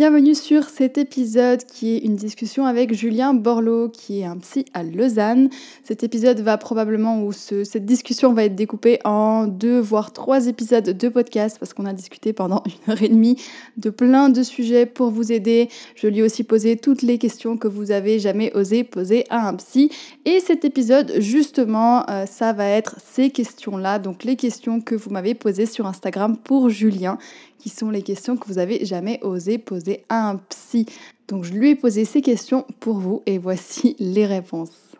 Bienvenue 0.00 0.34
sur 0.34 0.70
cet 0.70 0.96
épisode 0.96 1.62
qui 1.62 1.94
est 1.94 1.98
une 1.98 2.16
discussion 2.16 2.64
avec 2.64 2.94
Julien 2.94 3.34
Borloo 3.34 3.90
qui 3.90 4.20
est 4.20 4.24
un 4.24 4.38
psy 4.38 4.64
à 4.72 4.82
Lausanne. 4.82 5.50
Cet 5.84 6.02
épisode 6.02 6.40
va 6.40 6.56
probablement, 6.56 7.22
ou 7.22 7.32
cette 7.32 7.84
discussion 7.84 8.32
va 8.32 8.44
être 8.44 8.54
découpée 8.54 8.98
en 9.04 9.46
deux 9.46 9.78
voire 9.78 10.14
trois 10.14 10.46
épisodes 10.46 10.96
de 10.96 11.08
podcast 11.10 11.58
parce 11.60 11.74
qu'on 11.74 11.84
a 11.84 11.92
discuté 11.92 12.32
pendant 12.32 12.62
une 12.86 12.90
heure 12.90 13.02
et 13.02 13.10
demie 13.10 13.36
de 13.76 13.90
plein 13.90 14.30
de 14.30 14.42
sujets 14.42 14.86
pour 14.86 15.10
vous 15.10 15.32
aider. 15.32 15.68
Je 15.96 16.06
lui 16.06 16.20
ai 16.20 16.22
aussi 16.22 16.44
posé 16.44 16.78
toutes 16.78 17.02
les 17.02 17.18
questions 17.18 17.58
que 17.58 17.68
vous 17.68 17.90
avez 17.90 18.18
jamais 18.20 18.54
osé 18.54 18.84
poser 18.84 19.26
à 19.28 19.48
un 19.48 19.54
psy. 19.56 19.90
Et 20.24 20.40
cet 20.40 20.64
épisode, 20.64 21.12
justement, 21.18 22.08
euh, 22.08 22.24
ça 22.24 22.54
va 22.54 22.66
être 22.66 22.96
ces 23.04 23.28
questions-là, 23.28 23.98
donc 23.98 24.24
les 24.24 24.36
questions 24.36 24.80
que 24.80 24.94
vous 24.94 25.10
m'avez 25.10 25.34
posées 25.34 25.66
sur 25.66 25.86
Instagram 25.86 26.38
pour 26.38 26.70
Julien 26.70 27.18
qui 27.60 27.68
sont 27.68 27.90
les 27.90 28.02
questions 28.02 28.36
que 28.36 28.48
vous 28.48 28.58
avez 28.58 28.84
jamais 28.84 29.20
osé 29.22 29.58
poser 29.58 30.04
à 30.08 30.30
un 30.30 30.36
psy. 30.36 30.86
Donc 31.28 31.44
je 31.44 31.52
lui 31.52 31.70
ai 31.70 31.76
posé 31.76 32.04
ces 32.04 32.22
questions 32.22 32.64
pour 32.80 32.98
vous 32.98 33.22
et 33.26 33.38
voici 33.38 33.94
les 34.00 34.26
réponses. 34.26 34.96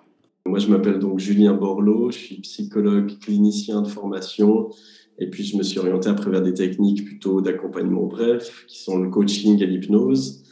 Moi 0.47 0.59
je 0.59 0.69
m'appelle 0.69 0.99
donc 0.99 1.19
Julien 1.19 1.55
Borloo, 1.55 2.11
je 2.11 2.19
suis 2.19 2.41
psychologue 2.41 3.19
clinicien 3.19 3.83
de 3.83 3.89
formation 3.89 4.69
et 5.19 5.29
puis 5.29 5.45
je 5.45 5.57
me 5.57 5.63
suis 5.63 5.79
orienté 5.79 6.09
après 6.09 6.30
vers 6.30 6.43
des 6.43 6.55
techniques 6.55 7.05
plutôt 7.05 7.41
d'accompagnement 7.41 8.05
bref 8.05 8.65
qui 8.67 8.83
sont 8.83 8.99
le 8.99 9.11
coaching 9.11 9.63
et 9.63 9.67
l'hypnose. 9.67 10.45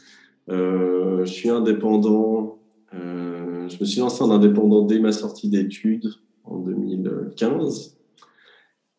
Euh, 0.49 1.25
je 1.25 1.31
suis 1.31 1.49
indépendant, 1.49 2.59
euh, 2.93 3.67
je 3.67 3.77
me 3.79 3.85
suis 3.85 3.99
lancé 3.99 4.23
en 4.23 4.31
indépendant 4.31 4.83
dès 4.83 4.99
ma 4.99 5.11
sortie 5.11 5.49
d'études 5.49 6.09
en 6.43 6.57
2015. 6.59 7.98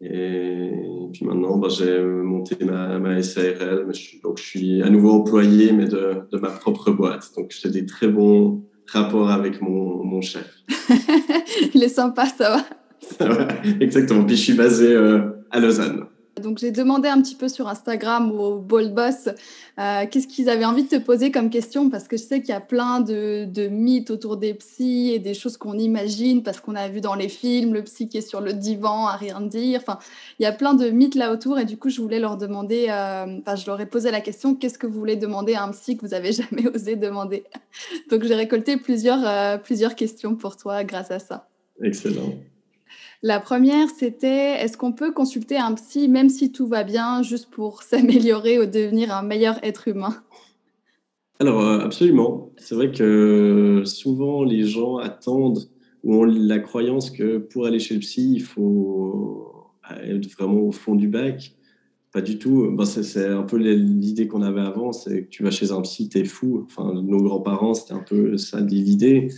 Et 0.03 0.71
puis 1.13 1.27
maintenant, 1.27 1.59
bah, 1.59 1.69
j'ai 1.69 2.01
monté 2.01 2.57
ma, 2.65 2.99
ma 2.99 3.23
SARL. 3.23 3.87
donc, 4.23 4.39
je 4.39 4.43
suis 4.43 4.83
à 4.83 4.89
nouveau 4.89 5.11
employé, 5.11 5.73
mais 5.73 5.87
de, 5.87 6.23
de 6.31 6.39
ma 6.39 6.49
propre 6.49 6.91
boîte. 6.91 7.31
Donc, 7.37 7.51
j'ai 7.51 7.71
des 7.71 7.85
très 7.85 8.09
bons 8.09 8.65
rapports 8.87 9.31
avec 9.31 9.61
mon, 9.61 10.03
mon 10.05 10.21
chef. 10.23 10.65
Il 11.75 11.83
est 11.83 11.89
sympa, 11.89 12.27
ça 12.27 12.51
va. 12.51 12.65
Ça 13.01 13.29
va, 13.29 13.49
exactement. 13.81 14.25
Puis, 14.25 14.37
je 14.37 14.43
suis 14.43 14.55
basé 14.55 14.95
euh, 14.95 15.21
à 15.51 15.61
Lausanne. 15.61 16.07
Donc 16.41 16.59
j'ai 16.59 16.73
demandé 16.73 17.09
un 17.09 17.21
petit 17.21 17.35
peu 17.35 17.49
sur 17.49 17.69
Instagram 17.69 18.33
au 18.33 18.59
Bold 18.59 18.95
Boss 18.95 19.29
euh, 19.81 20.05
qu'est-ce 20.11 20.27
qu'ils 20.27 20.51
avaient 20.51 20.65
envie 20.65 20.85
de 20.85 20.89
te 20.89 20.97
poser 20.97 21.31
comme 21.31 21.49
question 21.49 21.89
parce 21.89 22.07
que 22.07 22.17
je 22.17 22.23
sais 22.23 22.41
qu'il 22.41 22.51
y 22.51 22.57
a 22.57 22.61
plein 22.61 23.01
de, 23.01 23.69
mythes 23.69 24.11
autour 24.11 24.37
des 24.37 24.53
psys 24.55 25.13
et 25.15 25.19
des 25.19 25.33
choses 25.33 25.57
qu'on 25.57 25.79
imagine 25.79 26.43
parce 26.43 26.61
qu'on 26.61 26.75
a 26.75 26.89
vu 26.89 27.01
dans 27.01 27.15
les 27.15 27.29
films 27.29 27.73
le 27.73 27.83
psy 27.85 28.09
qui 28.09 28.19
est 28.19 28.29
sur 28.29 28.41
le 28.41 28.53
divan 28.53 29.07
à 29.07 29.17
rien 29.17 29.41
dire. 29.41 29.81
Enfin, 29.81 29.99
il 30.39 30.43
y 30.43 30.47
a 30.47 30.53
plein 30.53 30.75
de 30.75 30.91
mythes 30.91 31.15
là 31.15 31.33
autour 31.33 31.59
et 31.59 31.65
du 31.65 31.77
coup 31.77 31.89
je 31.89 32.01
voulais 32.01 32.19
leur 32.19 32.37
demander, 32.37 32.87
euh, 32.91 33.39
enfin 33.41 33.57
je 33.57 33.67
leur 33.67 33.81
ai 33.81 33.87
posé 33.87 34.11
la 34.11 34.21
question 34.21 34.55
qu'est-ce 34.55 34.79
que 34.79 34.87
vous 34.87 34.99
voulez 34.99 35.17
demander 35.17 35.55
à 35.55 35.65
un 35.65 35.71
psy 35.71 35.97
que 35.97 36.07
vous 36.07 36.15
avez 36.15 36.33
jamais 36.33 36.69
osé 36.69 36.97
demander? 36.97 37.45
Donc 38.11 38.25
j'ai 38.25 38.35
récolté 38.35 38.77
plusieurs, 38.77 39.27
euh, 39.27 39.57
plusieurs 39.57 39.95
questions 39.95 40.35
pour 40.35 40.57
toi 40.57 40.85
grâce 40.85 41.11
à 41.11 41.19
ça. 41.19 41.49
Excellent. 41.83 42.35
La 43.23 43.39
première, 43.39 43.89
c'était 43.91 44.63
est-ce 44.63 44.79
qu'on 44.79 44.93
peut 44.93 45.13
consulter 45.13 45.59
un 45.59 45.75
psy 45.75 46.09
même 46.09 46.31
si 46.31 46.53
tout 46.53 46.67
va 46.67 46.85
bien, 46.85 47.23
juste 47.23 47.51
pour 47.51 47.83
s'améliorer 47.85 48.59
ou 48.59 48.67
devenir 48.67 49.15
un 49.15 49.23
meilleur 49.23 49.59
être 49.63 49.89
humain? 49.89 50.17
Alors, 51.39 51.61
euh, 51.61 51.81
absolument. 51.81 52.51
C'est 52.57 52.75
vrai 52.75 52.91
que 52.91 53.83
souvent 53.85 54.45
les 54.45 54.65
gens 54.65 54.97
attendent 54.97 55.71
ou 56.03 56.17
ont 56.17 56.25
la 56.25 56.59
croyance 56.59 57.11
que 57.11 57.39
pour 57.39 57.67
aller 57.67 57.79
chez 57.79 57.95
le 57.95 58.01
psy, 58.01 58.33
il 58.35 58.43
faut 58.43 59.71
être 60.03 60.27
vraiment 60.33 60.61
au 60.61 60.73
fond 60.73 60.95
du 60.95 61.09
bac. 61.09 61.55
Pas 62.13 62.23
du 62.23 62.39
tout. 62.39 62.77
c'est 62.85 63.27
un 63.27 63.43
peu 63.43 63.57
l'idée 63.57 64.27
qu'on 64.27 64.43
avait 64.43 64.61
avant, 64.61 64.93
c'est 64.93 65.25
que 65.25 65.29
tu 65.29 65.45
vas 65.45 65.51
chez 65.51 65.71
un 65.71 65.81
psy, 65.83 66.09
t'es 66.09 66.25
fou. 66.25 66.67
Enfin, 66.67 66.93
nos 66.93 67.23
grands-parents, 67.23 67.75
c'était 67.75 67.95
un 67.95 68.03
peu 68.03 68.37
ça 68.37 68.61
l'idée. 68.61 69.29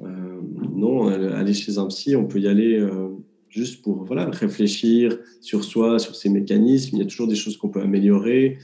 Euh, 0.00 0.40
non, 0.74 1.06
aller 1.08 1.54
chez 1.54 1.78
un 1.78 1.86
psy, 1.86 2.16
on 2.16 2.26
peut 2.26 2.40
y 2.40 2.48
aller 2.48 2.78
euh, 2.78 3.08
juste 3.48 3.82
pour 3.82 4.04
voilà, 4.04 4.26
réfléchir 4.30 5.18
sur 5.40 5.64
soi, 5.64 5.98
sur 5.98 6.14
ses 6.16 6.28
mécanismes. 6.28 6.96
Il 6.96 6.98
y 6.98 7.02
a 7.02 7.06
toujours 7.06 7.28
des 7.28 7.36
choses 7.36 7.56
qu'on 7.56 7.68
peut 7.68 7.80
améliorer. 7.80 8.58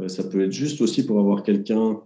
Euh, 0.00 0.08
ça 0.08 0.24
peut 0.24 0.42
être 0.42 0.52
juste 0.52 0.80
aussi 0.80 1.06
pour 1.06 1.18
avoir 1.18 1.42
quelqu'un 1.42 2.00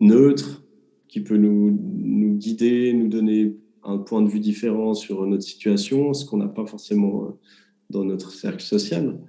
neutre 0.00 0.64
qui 1.08 1.20
peut 1.20 1.36
nous, 1.36 1.78
nous, 1.96 2.34
guider, 2.34 2.92
nous 2.92 3.08
donner 3.08 3.56
un 3.84 3.98
point 3.98 4.20
de 4.22 4.28
vue 4.28 4.40
différent 4.40 4.94
sur 4.94 5.24
notre 5.26 5.44
situation, 5.44 6.12
ce 6.12 6.26
qu'on 6.26 6.38
n'a 6.38 6.48
pas 6.48 6.66
forcément 6.66 7.38
dans 7.88 8.04
notre 8.04 8.32
cercle 8.32 8.62
social. 8.62 9.20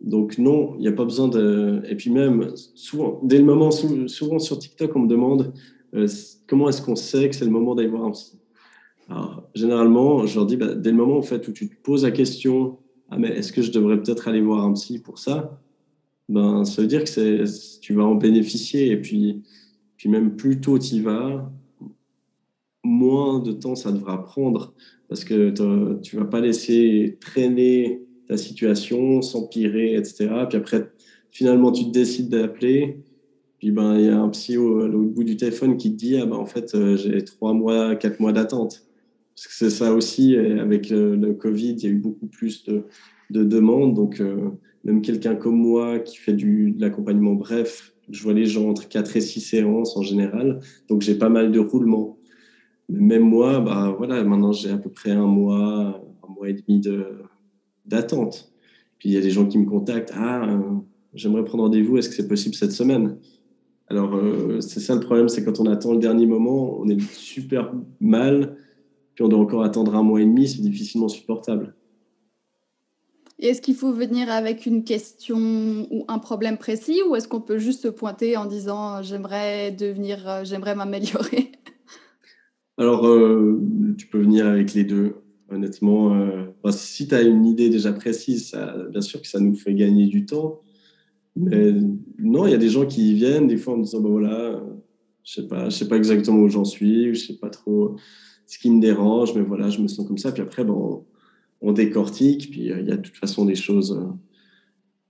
Donc 0.00 0.38
non, 0.38 0.74
il 0.76 0.80
n'y 0.80 0.88
a 0.88 0.92
pas 0.92 1.04
besoin 1.04 1.28
de... 1.28 1.82
Et 1.88 1.94
puis 1.94 2.10
même, 2.10 2.52
souvent, 2.74 3.20
dès 3.22 3.38
le 3.38 3.44
moment, 3.44 3.70
souvent 3.70 4.38
sur 4.38 4.58
TikTok, 4.58 4.96
on 4.96 5.00
me 5.00 5.08
demande 5.08 5.52
euh, 5.94 6.06
comment 6.46 6.68
est-ce 6.68 6.82
qu'on 6.82 6.96
sait 6.96 7.28
que 7.28 7.36
c'est 7.36 7.44
le 7.44 7.50
moment 7.50 7.74
d'aller 7.74 7.88
voir 7.88 8.04
un 8.04 8.10
psy 8.10 8.38
Alors, 9.08 9.48
généralement, 9.54 10.26
je 10.26 10.36
leur 10.36 10.46
dis, 10.46 10.56
bah, 10.56 10.74
dès 10.74 10.90
le 10.90 10.96
moment 10.96 11.18
en 11.18 11.22
fait, 11.22 11.46
où 11.48 11.52
tu 11.52 11.68
te 11.68 11.74
poses 11.82 12.04
la 12.04 12.10
question, 12.10 12.78
ah, 13.10 13.18
mais 13.18 13.28
est-ce 13.28 13.52
que 13.52 13.62
je 13.62 13.70
devrais 13.70 14.00
peut-être 14.02 14.28
aller 14.28 14.40
voir 14.40 14.64
un 14.64 14.72
psy 14.72 14.98
pour 14.98 15.18
ça? 15.18 15.60
Ben, 16.28 16.64
Ça 16.64 16.82
veut 16.82 16.88
dire 16.88 17.04
que 17.04 17.78
tu 17.80 17.94
vas 17.94 18.04
en 18.04 18.16
bénéficier. 18.16 18.90
Et 18.90 18.96
puis, 18.96 19.42
même 20.06 20.36
plus 20.36 20.60
tôt 20.60 20.78
tu 20.78 20.96
y 20.96 21.00
vas, 21.00 21.50
moins 22.84 23.40
de 23.40 23.52
temps 23.52 23.74
ça 23.74 23.90
devra 23.90 24.22
prendre 24.24 24.72
parce 25.08 25.24
que 25.24 25.52
tu 26.00 26.16
vas 26.16 26.24
pas 26.24 26.40
laisser 26.40 27.18
traîner 27.20 28.02
ta 28.28 28.36
situation, 28.36 29.22
s'empirer, 29.22 29.94
etc. 29.94 30.28
Puis 30.48 30.58
après, 30.58 30.90
finalement, 31.30 31.70
tu 31.70 31.86
décides 31.86 32.28
d'appeler 32.28 33.04
puis 33.58 33.70
ben, 33.70 33.98
il 33.98 34.06
y 34.06 34.08
a 34.08 34.20
un 34.20 34.28
psy 34.28 34.56
au, 34.56 34.88
bout 35.02 35.24
du 35.24 35.36
téléphone 35.36 35.76
qui 35.76 35.92
te 35.92 35.96
dit 35.96 36.16
ah 36.18 36.26
ben, 36.26 36.36
en 36.36 36.46
fait, 36.46 36.74
euh, 36.74 36.96
j'ai 36.96 37.24
trois 37.24 37.54
mois, 37.54 37.96
quatre 37.96 38.20
mois 38.20 38.32
d'attente. 38.32 38.86
Parce 39.34 39.48
que 39.48 39.54
c'est 39.54 39.70
ça 39.70 39.92
aussi, 39.92 40.36
avec 40.36 40.88
le, 40.88 41.32
Covid, 41.34 41.72
il 41.72 41.82
y 41.82 41.86
a 41.86 41.90
eu 41.90 41.98
beaucoup 41.98 42.26
plus 42.26 42.64
de, 42.64 42.84
de 43.30 43.44
demandes. 43.44 43.94
Donc, 43.94 44.20
euh, 44.20 44.50
même 44.84 45.02
quelqu'un 45.02 45.34
comme 45.34 45.56
moi 45.56 45.98
qui 45.98 46.16
fait 46.16 46.32
du, 46.32 46.72
de 46.72 46.80
l'accompagnement 46.80 47.34
bref, 47.34 47.92
je 48.08 48.22
vois 48.22 48.32
les 48.32 48.46
gens 48.46 48.70
entre 48.70 48.88
4 48.88 49.16
et 49.16 49.20
6 49.20 49.40
séances 49.40 49.96
en 49.96 50.02
général. 50.02 50.60
Donc, 50.88 51.02
j'ai 51.02 51.16
pas 51.16 51.28
mal 51.28 51.52
de 51.52 51.58
roulements. 51.58 52.18
Même 52.88 53.24
moi, 53.24 53.60
bah, 53.60 53.94
voilà, 53.96 54.22
maintenant, 54.22 54.52
j'ai 54.52 54.70
à 54.70 54.78
peu 54.78 54.90
près 54.90 55.10
un 55.10 55.26
mois, 55.26 56.02
un 56.26 56.32
mois 56.32 56.48
et 56.48 56.54
demi 56.54 56.80
d'attente. 57.84 58.52
Puis, 58.98 59.10
il 59.10 59.12
y 59.12 59.18
a 59.18 59.20
des 59.20 59.30
gens 59.30 59.46
qui 59.46 59.58
me 59.58 59.66
contactent. 59.66 60.12
Ah, 60.14 60.48
euh, 60.48 60.60
j'aimerais 61.14 61.44
prendre 61.44 61.64
rendez-vous. 61.64 61.98
Est-ce 61.98 62.08
que 62.08 62.14
c'est 62.14 62.28
possible 62.28 62.54
cette 62.54 62.72
semaine? 62.72 63.18
Alors, 63.88 64.16
euh, 64.16 64.60
c'est 64.60 64.80
ça 64.80 64.94
le 64.94 65.00
problème, 65.00 65.28
c'est 65.28 65.44
quand 65.44 65.60
on 65.60 65.66
attend 65.66 65.92
le 65.92 66.00
dernier 66.00 66.26
moment, 66.26 66.76
on 66.80 66.88
est 66.88 67.00
super 67.12 67.72
mal, 68.00 68.56
puis 69.14 69.24
on 69.24 69.28
doit 69.28 69.38
encore 69.38 69.62
attendre 69.62 69.94
un 69.94 70.02
mois 70.02 70.20
et 70.20 70.24
demi, 70.24 70.48
c'est 70.48 70.60
difficilement 70.60 71.08
supportable. 71.08 71.74
est-ce 73.38 73.60
qu'il 73.60 73.76
faut 73.76 73.92
venir 73.92 74.28
avec 74.28 74.66
une 74.66 74.82
question 74.82 75.86
ou 75.90 76.04
un 76.08 76.18
problème 76.18 76.58
précis, 76.58 77.00
ou 77.08 77.14
est-ce 77.14 77.28
qu'on 77.28 77.40
peut 77.40 77.58
juste 77.58 77.82
se 77.82 77.88
pointer 77.88 78.36
en 78.36 78.46
disant 78.46 79.02
j'aimerais 79.02 79.70
devenir, 79.70 80.28
euh, 80.28 80.44
j'aimerais 80.44 80.74
m'améliorer? 80.74 81.52
Alors, 82.78 83.06
euh, 83.06 83.62
tu 83.96 84.08
peux 84.08 84.18
venir 84.18 84.46
avec 84.46 84.74
les 84.74 84.84
deux. 84.84 85.22
Honnêtement, 85.48 86.12
si 86.70 87.06
tu 87.06 87.14
as 87.14 87.22
une 87.22 87.46
idée 87.46 87.70
déjà 87.70 87.92
précise, 87.92 88.52
bien 88.90 89.00
sûr 89.00 89.22
que 89.22 89.28
ça 89.28 89.38
nous 89.38 89.54
fait 89.54 89.74
gagner 89.74 90.06
du 90.06 90.26
temps. 90.26 90.60
Mais 91.36 91.72
non, 92.18 92.46
il 92.46 92.50
y 92.50 92.54
a 92.54 92.58
des 92.58 92.68
gens 92.68 92.86
qui 92.86 93.14
viennent 93.14 93.46
des 93.46 93.58
fois 93.58 93.74
en 93.74 93.78
me 93.78 93.82
disant, 93.82 94.00
bah 94.00 94.08
voilà, 94.08 94.62
je 95.22 95.34
sais 95.34 95.46
pas, 95.46 95.68
je 95.68 95.76
sais 95.76 95.88
pas 95.88 95.96
exactement 95.96 96.38
où 96.38 96.48
j'en 96.48 96.64
suis, 96.64 97.14
je 97.14 97.26
sais 97.26 97.36
pas 97.36 97.50
trop 97.50 97.96
ce 98.46 98.58
qui 98.58 98.70
me 98.70 98.80
dérange, 98.80 99.34
mais 99.34 99.42
voilà, 99.42 99.68
je 99.68 99.80
me 99.80 99.88
sens 99.88 100.06
comme 100.06 100.18
ça. 100.18 100.32
Puis 100.32 100.42
après, 100.42 100.64
bon, 100.64 101.04
on, 101.60 101.72
décortique, 101.72 102.50
puis 102.50 102.70
euh, 102.70 102.80
il 102.80 102.88
y 102.88 102.92
a 102.92 102.96
de 102.96 103.02
toute 103.02 103.16
façon 103.16 103.44
des 103.44 103.56
choses 103.56 103.92
euh, 103.92 104.06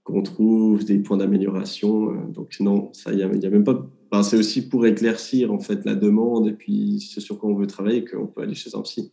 qu'on 0.05 0.23
trouve, 0.23 0.85
des 0.85 0.99
points 0.99 1.19
d'amélioration. 1.19 2.11
Euh, 2.13 2.27
donc 2.33 2.59
non, 2.61 2.91
ça, 2.93 3.13
il 3.13 3.19
y 3.19 3.23
a, 3.23 3.29
même 3.29 3.65
pas. 3.65 4.23
c'est 4.23 4.39
aussi 4.39 4.69
pour 4.69 4.87
éclaircir 4.87 5.53
en 5.53 5.59
fait 5.59 5.85
la 5.85 5.95
demande 5.95 6.49
et 6.49 6.53
puis 6.53 7.01
ce 7.01 7.21
sur 7.21 7.39
quoi 7.39 7.51
on 7.51 7.55
veut 7.55 7.67
travailler 7.67 8.05
qu'on 8.05 8.27
peut 8.27 8.41
aller 8.41 8.55
chez 8.55 8.75
un 8.75 8.81
psy. 8.83 9.13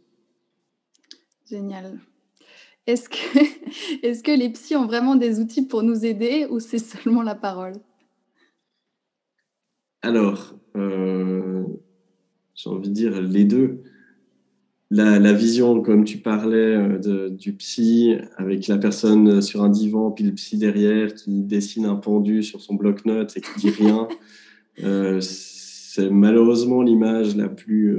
Génial. 1.50 2.00
Est-ce 2.86 3.08
que, 3.10 3.40
est 4.06 4.24
que 4.24 4.32
les 4.32 4.50
psys 4.50 4.76
ont 4.76 4.86
vraiment 4.86 5.16
des 5.16 5.40
outils 5.40 5.66
pour 5.66 5.84
nous 5.84 6.06
aider 6.06 6.48
ou 6.50 6.60
c'est 6.60 6.80
seulement 6.80 7.22
la 7.22 7.36
parole? 7.36 7.74
Alors, 10.02 10.54
euh, 10.76 11.64
j'ai 12.56 12.70
envie 12.70 12.90
de 12.90 12.94
dire 12.94 13.22
les 13.22 13.46
deux. 13.46 13.84
la, 14.90 15.34
vision, 15.34 15.82
comme 15.82 16.04
tu 16.04 16.18
parlais, 16.18 17.00
de, 17.00 17.30
du 17.30 17.54
psy, 17.54 18.16
avec 18.36 18.68
la 18.68 18.78
personne 18.78 19.42
sur 19.42 19.64
un 19.64 19.70
divan, 19.70 20.12
puis 20.12 20.26
le 20.26 20.34
psy 20.34 20.58
derrière 20.58 21.14
qui 21.14 21.42
dessine 21.42 21.86
un 21.86 21.96
pendu 21.96 22.44
sur 22.44 22.62
son 22.62 22.76
bloc-notes 22.76 23.38
et 23.38 23.42
qui 23.42 23.60
dit 23.60 23.70
rien, 23.70 24.10
c'est 25.22 26.10
malheureusement 26.10 26.82
l'image 26.82 27.38
la 27.38 27.48
plus, 27.48 27.98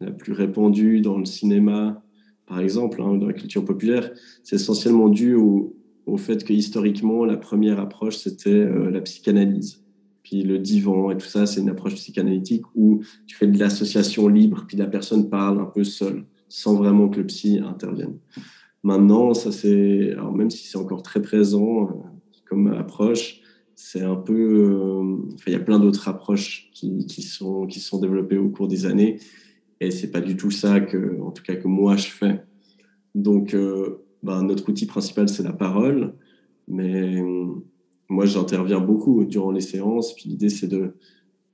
la 0.00 0.12
plus 0.12 0.32
répandue 0.32 1.00
dans 1.00 1.18
le 1.18 1.24
cinéma, 1.24 2.00
par 2.50 2.58
exemple, 2.58 3.00
hein, 3.00 3.14
dans 3.14 3.28
la 3.28 3.32
culture 3.32 3.64
populaire. 3.64 4.10
C'est 4.42 4.56
essentiellement 4.56 5.08
dû 5.08 5.36
au, 5.36 5.76
au 6.04 6.16
fait 6.16 6.44
que 6.44 6.52
historiquement, 6.52 7.24
la 7.24 7.36
première 7.36 7.78
approche, 7.78 8.16
c'était 8.16 8.50
euh, 8.50 8.90
la 8.90 9.00
psychanalyse. 9.02 9.84
Puis 10.24 10.42
le 10.42 10.58
divan 10.58 11.12
et 11.12 11.16
tout 11.16 11.28
ça, 11.28 11.46
c'est 11.46 11.60
une 11.60 11.68
approche 11.68 11.94
psychanalytique 11.94 12.64
où 12.74 13.02
tu 13.28 13.36
fais 13.36 13.46
de 13.46 13.56
l'association 13.56 14.26
libre, 14.26 14.64
puis 14.66 14.76
la 14.76 14.86
personne 14.86 15.30
parle 15.30 15.60
un 15.60 15.64
peu 15.64 15.84
seule, 15.84 16.24
sans 16.48 16.74
vraiment 16.74 17.08
que 17.08 17.18
le 17.18 17.26
psy 17.26 17.60
intervienne. 17.64 18.18
Maintenant, 18.82 19.32
ça 19.32 19.52
c'est, 19.52 20.10
alors 20.10 20.32
même 20.32 20.50
si 20.50 20.66
c'est 20.66 20.78
encore 20.78 21.04
très 21.04 21.22
présent 21.22 21.84
euh, 21.84 21.92
comme 22.48 22.66
approche, 22.66 23.42
c'est 23.76 24.02
un 24.02 24.16
peu, 24.16 24.34
euh, 24.34 25.16
il 25.46 25.52
y 25.52 25.56
a 25.56 25.60
plein 25.60 25.78
d'autres 25.78 26.08
approches 26.08 26.68
qui, 26.74 27.06
qui, 27.06 27.22
sont 27.22 27.66
qui 27.66 27.78
sont 27.78 28.00
développées 28.00 28.38
au 28.38 28.48
cours 28.48 28.66
des 28.66 28.86
années, 28.86 29.20
et 29.80 29.90
c'est 29.90 30.10
pas 30.10 30.20
du 30.20 30.36
tout 30.36 30.50
ça 30.50 30.80
que, 30.80 31.20
en 31.20 31.30
tout 31.30 31.42
cas, 31.42 31.56
que 31.56 31.68
moi 31.68 31.96
je 31.96 32.08
fais. 32.08 32.42
Donc 33.14 33.56
ben, 34.22 34.42
notre 34.42 34.68
outil 34.68 34.86
principal, 34.86 35.28
c'est 35.28 35.42
la 35.42 35.52
parole. 35.52 36.14
Mais 36.68 37.22
moi, 38.08 38.26
j'interviens 38.26 38.80
beaucoup 38.80 39.24
durant 39.24 39.50
les 39.50 39.60
séances. 39.60 40.14
Puis 40.14 40.28
l'idée, 40.28 40.50
c'est 40.50 40.68
de 40.68 40.94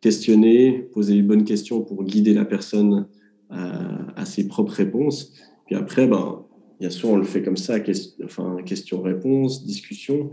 questionner, 0.01 0.89
poser 0.93 1.15
les 1.15 1.23
bonnes 1.23 1.45
questions 1.45 1.83
pour 1.83 2.05
guider 2.05 2.35
la 2.35 2.45
personne 2.45 3.07
à, 3.51 4.25
ses 4.25 4.49
propres 4.49 4.73
réponses. 4.73 5.33
Puis 5.67 5.77
après, 5.77 6.07
ben, 6.07 6.45
bien 6.81 6.91
sûr, 6.91 7.11
on 7.11 7.17
le 7.17 7.25
fait 7.25 7.43
comme 7.43 7.57
ça, 7.57 7.77
enfin, 8.25 8.57
question-réponse, 8.65 9.65
discussion, 9.65 10.31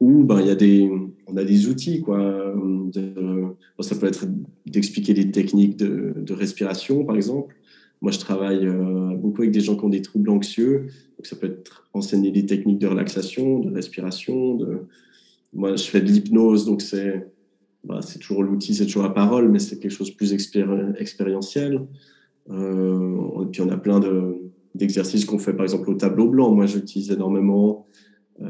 ou 0.00 0.24
ben, 0.24 0.40
y 0.40 0.50
a 0.50 0.54
des, 0.54 0.90
on 1.26 1.36
a 1.36 1.44
des 1.44 1.68
outils. 1.68 2.00
Quoi, 2.00 2.54
ça 3.80 3.94
peut 3.94 4.06
être 4.06 4.26
d'expliquer 4.66 5.14
des 5.14 5.30
techniques 5.30 5.76
de, 5.76 6.32
respiration, 6.32 7.04
par 7.04 7.16
exemple. 7.16 7.54
Moi, 8.02 8.12
je 8.12 8.18
travaille 8.18 8.66
euh, 8.66 9.14
beaucoup 9.16 9.42
avec 9.42 9.52
des 9.52 9.60
gens 9.60 9.76
qui 9.76 9.84
ont 9.84 9.88
des 9.88 10.02
troubles 10.02 10.28
anxieux. 10.28 10.88
Donc, 11.16 11.26
ça 11.26 11.34
peut 11.34 11.46
être 11.46 11.88
enseigner 11.94 12.30
des 12.30 12.44
techniques 12.44 12.78
de 12.78 12.86
relaxation, 12.86 13.60
de 13.60 13.72
respiration. 13.72 14.54
De... 14.54 14.80
Moi, 15.54 15.76
je 15.76 15.84
fais 15.84 16.02
de 16.02 16.06
l'hypnose, 16.06 16.66
donc 16.66 16.82
c'est 16.82 17.26
bah, 17.84 18.00
toujours 18.20 18.42
l'outil, 18.42 18.74
c'est 18.74 18.84
toujours 18.84 19.04
la 19.04 19.10
parole, 19.10 19.50
mais 19.50 19.58
c'est 19.58 19.78
quelque 19.78 19.92
chose 19.92 20.10
de 20.10 20.16
plus 20.16 20.34
expérientiel. 20.34 21.86
Euh, 22.50 23.42
et 23.42 23.46
puis, 23.46 23.62
on 23.62 23.70
a 23.70 23.78
plein 23.78 24.00
d'exercices 24.74 25.24
qu'on 25.24 25.38
fait, 25.38 25.54
par 25.54 25.64
exemple, 25.64 25.88
au 25.88 25.94
tableau 25.94 26.28
blanc. 26.28 26.52
Moi, 26.52 26.66
j'utilise 26.66 27.10
énormément. 27.10 27.86
Euh, 28.42 28.46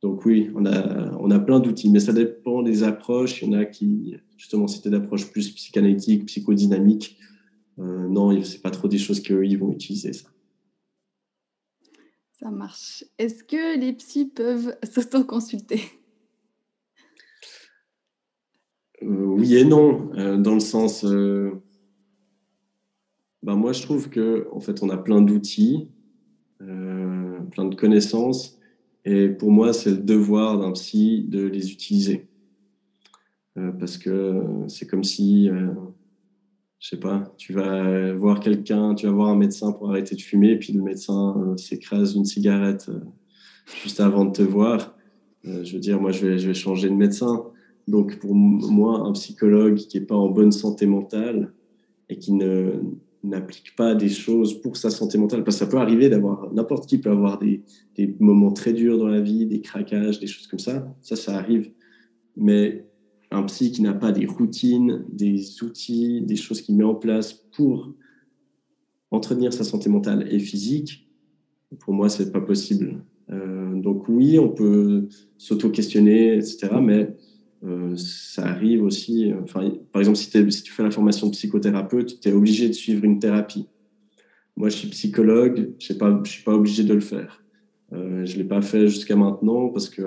donc 0.00 0.24
oui, 0.24 0.50
on 0.54 0.64
a, 0.64 1.16
on 1.18 1.30
a 1.30 1.40
plein 1.40 1.58
d'outils, 1.58 1.90
mais 1.90 1.98
ça 1.98 2.12
dépend 2.12 2.62
des 2.62 2.84
approches. 2.84 3.42
Il 3.42 3.50
y 3.50 3.56
en 3.56 3.58
a 3.58 3.64
qui, 3.64 4.16
justement, 4.36 4.68
c'était 4.68 4.90
d'approches 4.90 5.30
plus 5.30 5.50
psychanalytiques, 5.50 6.26
psychodynamiques. 6.26 7.18
Euh, 7.80 8.08
non, 8.08 8.40
c'est 8.44 8.62
pas 8.62 8.70
trop 8.70 8.86
des 8.86 8.98
choses 8.98 9.20
qu'eux, 9.20 9.44
ils 9.44 9.58
vont 9.58 9.72
utiliser 9.72 10.12
ça. 10.12 10.28
Ça 12.32 12.50
marche. 12.50 13.04
Est-ce 13.18 13.42
que 13.42 13.78
les 13.78 13.92
psys 13.94 14.26
peuvent 14.26 14.76
s'auto-consulter? 14.88 15.80
Euh, 19.02 19.24
Oui 19.24 19.56
et 19.56 19.64
non, 19.64 20.12
euh, 20.14 20.36
dans 20.36 20.54
le 20.54 20.60
sens. 20.60 21.04
Ben 23.42 23.56
moi, 23.56 23.72
je 23.72 23.82
trouve 23.82 24.10
que 24.10 24.48
en 24.52 24.60
fait, 24.60 24.80
on 24.84 24.90
a 24.90 24.96
plein 24.96 25.22
d'outils, 25.22 25.88
plein 26.58 27.64
de 27.64 27.74
connaissances, 27.74 28.57
et 29.10 29.28
pour 29.28 29.50
moi, 29.50 29.72
c'est 29.72 29.90
le 29.90 29.98
devoir 29.98 30.58
d'un 30.58 30.72
psy 30.72 31.24
de 31.28 31.44
les 31.46 31.72
utiliser, 31.72 32.28
parce 33.78 33.98
que 33.98 34.42
c'est 34.68 34.86
comme 34.86 35.04
si 35.04 35.50
je 36.78 36.88
sais 36.88 37.00
pas, 37.00 37.34
tu 37.36 37.52
vas 37.52 38.12
voir 38.14 38.40
quelqu'un, 38.40 38.94
tu 38.94 39.06
vas 39.06 39.12
voir 39.12 39.28
un 39.30 39.36
médecin 39.36 39.72
pour 39.72 39.90
arrêter 39.90 40.14
de 40.14 40.20
fumer, 40.20 40.56
puis 40.56 40.72
le 40.72 40.82
médecin 40.82 41.36
euh, 41.36 41.56
s'écrase 41.56 42.14
une 42.14 42.24
cigarette 42.24 42.86
euh, 42.88 43.00
juste 43.82 44.00
avant 44.00 44.24
de 44.24 44.32
te 44.32 44.42
voir. 44.42 44.96
Euh, 45.44 45.64
je 45.64 45.74
veux 45.74 45.80
dire, 45.80 46.00
moi, 46.00 46.12
je 46.12 46.24
vais, 46.24 46.38
je 46.38 46.46
vais 46.46 46.54
changer 46.54 46.88
de 46.88 46.94
médecin. 46.94 47.44
Donc, 47.88 48.18
pour 48.20 48.34
moi, 48.34 49.00
un 49.00 49.12
psychologue 49.12 49.76
qui 49.76 49.98
n'est 49.98 50.06
pas 50.06 50.14
en 50.14 50.28
bonne 50.28 50.52
santé 50.52 50.86
mentale 50.86 51.52
et 52.08 52.18
qui 52.18 52.32
ne 52.32 52.80
n'applique 53.24 53.74
pas 53.76 53.94
des 53.94 54.08
choses 54.08 54.60
pour 54.60 54.76
sa 54.76 54.90
santé 54.90 55.18
mentale, 55.18 55.44
parce 55.44 55.56
que 55.56 55.64
ça 55.64 55.70
peut 55.70 55.78
arriver 55.78 56.08
d'avoir, 56.08 56.52
n'importe 56.52 56.88
qui 56.88 56.98
peut 56.98 57.10
avoir 57.10 57.38
des, 57.38 57.62
des 57.96 58.16
moments 58.20 58.52
très 58.52 58.72
durs 58.72 58.98
dans 58.98 59.08
la 59.08 59.20
vie, 59.20 59.46
des 59.46 59.60
craquages, 59.60 60.20
des 60.20 60.26
choses 60.26 60.46
comme 60.46 60.58
ça, 60.58 60.94
ça, 61.00 61.16
ça 61.16 61.36
arrive. 61.36 61.70
Mais 62.36 62.86
un 63.30 63.42
psy 63.44 63.72
qui 63.72 63.82
n'a 63.82 63.94
pas 63.94 64.12
des 64.12 64.26
routines, 64.26 65.04
des 65.12 65.62
outils, 65.62 66.22
des 66.22 66.36
choses 66.36 66.62
qu'il 66.62 66.76
met 66.76 66.84
en 66.84 66.94
place 66.94 67.32
pour 67.32 67.92
entretenir 69.10 69.52
sa 69.52 69.64
santé 69.64 69.90
mentale 69.90 70.26
et 70.32 70.38
physique, 70.38 71.08
pour 71.80 71.92
moi, 71.92 72.08
c'est 72.08 72.32
pas 72.32 72.40
possible. 72.40 73.04
Euh, 73.30 73.74
donc 73.74 74.08
oui, 74.08 74.38
on 74.38 74.48
peut 74.48 75.08
s'auto-questionner, 75.36 76.36
etc. 76.36 76.68
Mais 76.82 77.14
euh, 77.64 77.96
ça 77.96 78.46
arrive 78.46 78.82
aussi. 78.82 79.32
Enfin, 79.42 79.70
par 79.92 80.00
exemple, 80.00 80.18
si, 80.18 80.30
tu 80.62 80.72
fais 80.72 80.82
la 80.82 80.90
formation 80.90 81.26
de 81.26 81.32
psychothérapeute, 81.32 82.20
tu 82.20 82.28
es 82.28 82.32
obligé 82.32 82.68
de 82.68 82.72
suivre 82.72 83.04
une 83.04 83.18
thérapie. 83.18 83.66
Moi, 84.56 84.68
je 84.68 84.76
suis 84.76 84.88
psychologue, 84.88 85.74
je 85.78 85.92
ne 85.92 86.24
suis 86.24 86.42
pas 86.42 86.54
obligé 86.54 86.84
de 86.84 86.94
le 86.94 87.00
faire. 87.00 87.42
Euh, 87.92 88.24
je 88.26 88.34
ne 88.34 88.38
l'ai 88.42 88.48
pas 88.48 88.60
fait 88.60 88.88
jusqu'à 88.88 89.16
maintenant 89.16 89.68
parce 89.68 89.88
que 89.88 90.02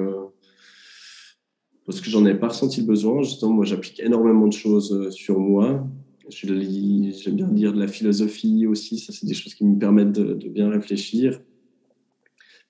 parce 1.85 1.99
que 1.99 2.09
j'en 2.09 2.25
ai 2.25 2.35
pas 2.35 2.49
ressenti 2.49 2.81
le 2.81 2.87
besoin. 2.87 3.23
Justement, 3.23 3.53
moi, 3.53 3.65
j'applique 3.65 3.99
énormément 3.99 4.47
de 4.47 4.53
choses 4.53 4.93
euh, 4.93 5.11
sur 5.11 5.39
moi. 5.39 5.87
J'aime 6.29 7.35
bien 7.35 7.51
lire 7.51 7.73
de 7.73 7.79
la 7.79 7.87
philosophie 7.87 8.65
aussi. 8.67 8.99
Ça, 8.99 9.11
c'est 9.11 9.25
des 9.25 9.33
choses 9.33 9.53
qui 9.55 9.65
me 9.65 9.77
permettent 9.77 10.13
de, 10.13 10.47
bien 10.47 10.69
réfléchir. 10.69 11.41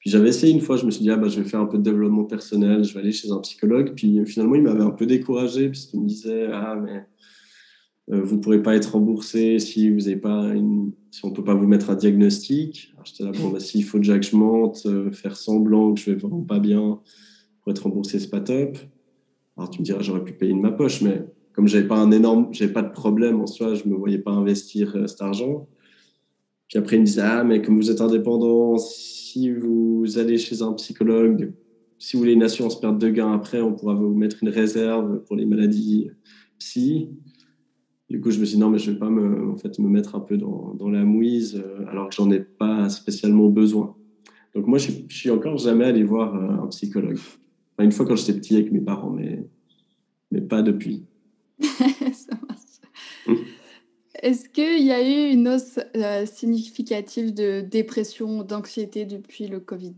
Puis 0.02 0.10
j'avais 0.10 0.30
essayé 0.30 0.52
une 0.52 0.62
fois, 0.62 0.78
je 0.78 0.86
me 0.86 0.92
suis 0.92 1.04
dit, 1.04 1.12
ah, 1.12 1.16
bah, 1.16 1.28
je 1.28 1.40
vais 1.40 1.48
faire 1.48 1.62
un 1.62 1.68
peu 1.68 1.78
de 1.78 1.84
développement 1.84 2.26
personnel, 2.26 2.84
je 2.84 2.94
vais 2.94 3.00
aller 3.00 3.12
chez 3.12 3.32
un 3.32 3.38
psychologue. 3.38 3.94
Puis 3.96 4.20
finalement, 4.26 4.56
il 4.56 4.64
m'avait 4.64 4.84
un 4.84 4.90
peu 4.90 5.06
découragé, 5.06 5.70
puisqu'il 5.70 6.02
me 6.02 6.08
disait, 6.08 6.48
ah, 6.52 6.76
mais 6.84 7.06
euh, 8.12 8.22
vous 8.24 8.38
ne 8.38 8.42
pourrez 8.42 8.62
pas 8.62 8.76
être 8.76 8.94
remboursé 8.94 9.60
si 9.60 9.90
vous 9.92 10.08
avez 10.08 10.18
pas 10.18 10.48
une... 10.56 10.92
si 11.12 11.24
on 11.24 11.30
ne 11.30 11.36
peut 11.36 11.44
pas 11.44 11.54
vous 11.54 11.68
mettre 11.68 11.92
un 11.92 11.96
diagnostic. 11.96 12.94
J'étais 13.04 13.24
là, 13.24 13.32
bon, 13.32 13.50
bah, 13.50 13.60
s'il 13.60 13.84
faut 13.84 14.00
que 14.00 14.04
je 14.04 14.36
mente, 14.36 14.84
euh, 14.86 15.12
faire 15.12 15.36
semblant 15.36 15.94
que 15.94 16.00
je 16.00 16.12
vais 16.12 16.18
vraiment 16.18 16.42
pas 16.42 16.60
bien 16.60 17.00
pour 17.62 17.72
être 17.72 17.84
remboursé, 17.84 18.20
c'est 18.20 18.30
pas 18.30 18.42
top. 18.42 18.78
Alors 19.56 19.70
tu 19.70 19.80
me 19.80 19.86
diras, 19.86 20.02
j'aurais 20.02 20.24
pu 20.24 20.34
payer 20.34 20.54
de 20.54 20.58
ma 20.58 20.72
poche, 20.72 21.02
mais 21.02 21.24
comme 21.54 21.68
j'avais 21.68 21.88
pas 21.88 21.98
un 21.98 22.12
énorme, 22.12 22.52
pas 22.74 22.82
de 22.82 22.92
problème 22.92 23.40
en 23.40 23.48
soi, 23.48 23.76
je 23.76 23.88
me 23.88 23.96
voyais 23.96 24.18
pas 24.18 24.32
investir 24.32 24.96
euh, 24.96 25.08
cet 25.08 25.22
argent. 25.22 25.68
Puis 26.72 26.80
après, 26.80 26.96
il 26.96 27.02
me 27.02 27.06
disait, 27.06 27.22
ah, 27.22 27.44
mais 27.44 27.62
comme 27.62 27.76
vous 27.76 27.92
êtes 27.92 28.02
indépendant, 28.02 28.80
si 28.80 29.52
vous 29.52 30.18
allez 30.18 30.40
chez 30.40 30.64
un 30.64 30.74
psychologue, 30.74 31.54
si 32.00 32.16
vous 32.16 32.22
voulez 32.22 32.34
une 32.34 32.42
assurance 32.42 32.80
perte 32.80 32.98
de 32.98 33.10
gain 33.10 33.32
après, 33.32 33.62
on 33.62 33.74
pourra 33.74 33.94
vous 33.94 34.16
mettre 34.16 34.38
une 34.42 34.50
réserve 34.50 35.22
pour 35.26 35.36
les 35.36 35.46
maladies 35.46 36.10
psy. 36.58 37.10
Du 38.10 38.20
coup, 38.20 38.32
je 38.32 38.40
me 38.40 38.46
suis 38.46 38.56
dit, 38.56 38.62
non, 38.62 38.72
mais 38.72 38.80
je 38.80 38.90
vais 38.90 38.98
pas 38.98 39.10
me, 39.10 39.52
en 39.52 39.58
fait, 39.58 39.78
me 39.78 39.88
mettre 39.88 40.16
un 40.16 40.22
peu 40.22 40.38
dans, 40.38 40.74
dans 40.74 40.90
la 40.90 41.04
mouise 41.04 41.62
euh, 41.64 41.86
alors 41.90 42.10
que 42.10 42.16
j'en 42.16 42.32
ai 42.32 42.40
pas 42.40 42.90
spécialement 42.90 43.50
besoin. 43.50 43.96
Donc 44.56 44.66
moi, 44.66 44.80
je, 44.80 44.92
je 45.08 45.16
suis 45.16 45.30
encore 45.30 45.58
jamais 45.58 45.86
allé 45.86 46.04
voir 46.04 46.36
euh, 46.36 46.64
un 46.64 46.68
psychologue 46.68 47.20
une 47.84 47.92
fois 47.92 48.06
quand 48.06 48.16
j'étais 48.16 48.34
petit 48.34 48.56
avec 48.56 48.72
mes 48.72 48.82
parents, 48.82 49.12
mais, 49.12 49.44
mais 50.32 50.42
pas 50.42 50.62
depuis. 50.62 51.06
Est-ce 54.22 54.48
qu'il 54.48 54.86
y 54.86 54.92
a 54.92 55.02
eu 55.02 55.34
une 55.34 55.48
hausse 55.48 55.80
euh, 55.96 56.26
significative 56.28 57.34
de 57.34 57.62
dépression, 57.62 58.44
d'anxiété 58.44 59.06
depuis 59.06 59.48
le 59.48 59.60
Covid? 59.60 59.96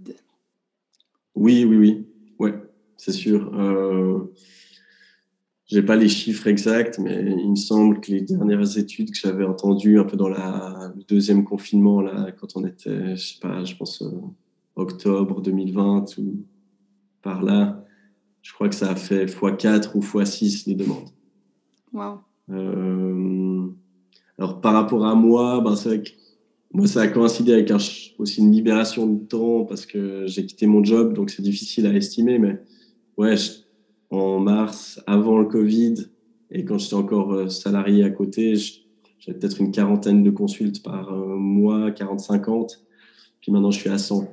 Oui, 1.35 1.65
oui, 1.65 1.75
oui. 1.75 2.07
Ouais, 2.39 2.53
c'est 2.95 3.11
sûr. 3.11 3.53
Euh, 3.53 4.33
je 5.65 5.77
n'ai 5.77 5.85
pas 5.85 5.97
les 5.97 6.07
chiffres 6.07 6.47
exacts, 6.47 6.99
mais 6.99 7.21
il 7.21 7.49
me 7.49 7.55
semble 7.55 7.99
que 7.99 8.11
les 8.11 8.21
dernières 8.21 8.77
études 8.77 9.11
que 9.11 9.17
j'avais 9.17 9.43
entendues 9.43 9.99
un 9.99 10.05
peu 10.05 10.15
dans 10.15 10.29
la, 10.29 10.93
le 10.95 11.03
deuxième 11.03 11.43
confinement, 11.43 12.01
là, 12.01 12.31
quand 12.31 12.55
on 12.55 12.65
était, 12.65 13.17
je 13.17 13.33
sais 13.33 13.39
pas, 13.41 13.65
je 13.65 13.75
pense 13.75 14.01
euh, 14.01 14.11
octobre 14.77 15.41
2020 15.41 16.17
ou 16.19 16.45
par 17.21 17.43
là, 17.43 17.83
je 18.41 18.53
crois 18.53 18.69
que 18.69 18.75
ça 18.75 18.91
a 18.91 18.95
fait 18.95 19.25
x4 19.25 19.91
ou 19.95 19.99
x6 20.01 20.63
les 20.67 20.75
demandes. 20.75 21.09
Wow. 21.91 22.19
Euh, 22.49 23.67
alors 24.37 24.61
par 24.61 24.73
rapport 24.73 25.05
à 25.05 25.15
moi, 25.15 25.61
ben, 25.61 25.75
c'est 25.75 25.89
vrai 25.89 26.01
que 26.01 26.09
moi 26.71 26.87
ça 26.87 27.01
a 27.01 27.07
coïncidé 27.07 27.53
avec 27.53 27.71
aussi 28.17 28.39
une 28.41 28.51
libération 28.51 29.07
de 29.07 29.25
temps 29.25 29.65
parce 29.65 29.85
que 29.85 30.25
j'ai 30.27 30.45
quitté 30.45 30.65
mon 30.65 30.83
job, 30.83 31.13
donc 31.13 31.29
c'est 31.29 31.43
difficile 31.43 31.85
à 31.85 31.93
estimer. 31.93 32.39
Mais 32.39 32.59
ouais, 33.17 33.35
en 34.09 34.39
mars, 34.39 35.01
avant 35.07 35.39
le 35.39 35.45
Covid, 35.45 35.95
et 36.51 36.65
quand 36.65 36.77
j'étais 36.77 36.95
encore 36.95 37.33
euh, 37.33 37.49
salarié 37.49 38.03
à 38.03 38.09
côté, 38.09 38.55
j'avais 39.19 39.39
peut-être 39.39 39.59
une 39.59 39.71
quarantaine 39.71 40.23
de 40.23 40.29
consultes 40.29 40.83
par 40.83 41.11
mois, 41.15 41.89
40-50. 41.91 42.79
Puis 43.41 43.51
maintenant, 43.51 43.71
je 43.71 43.79
suis 43.79 43.89
à 43.89 43.97
100. 43.97 44.27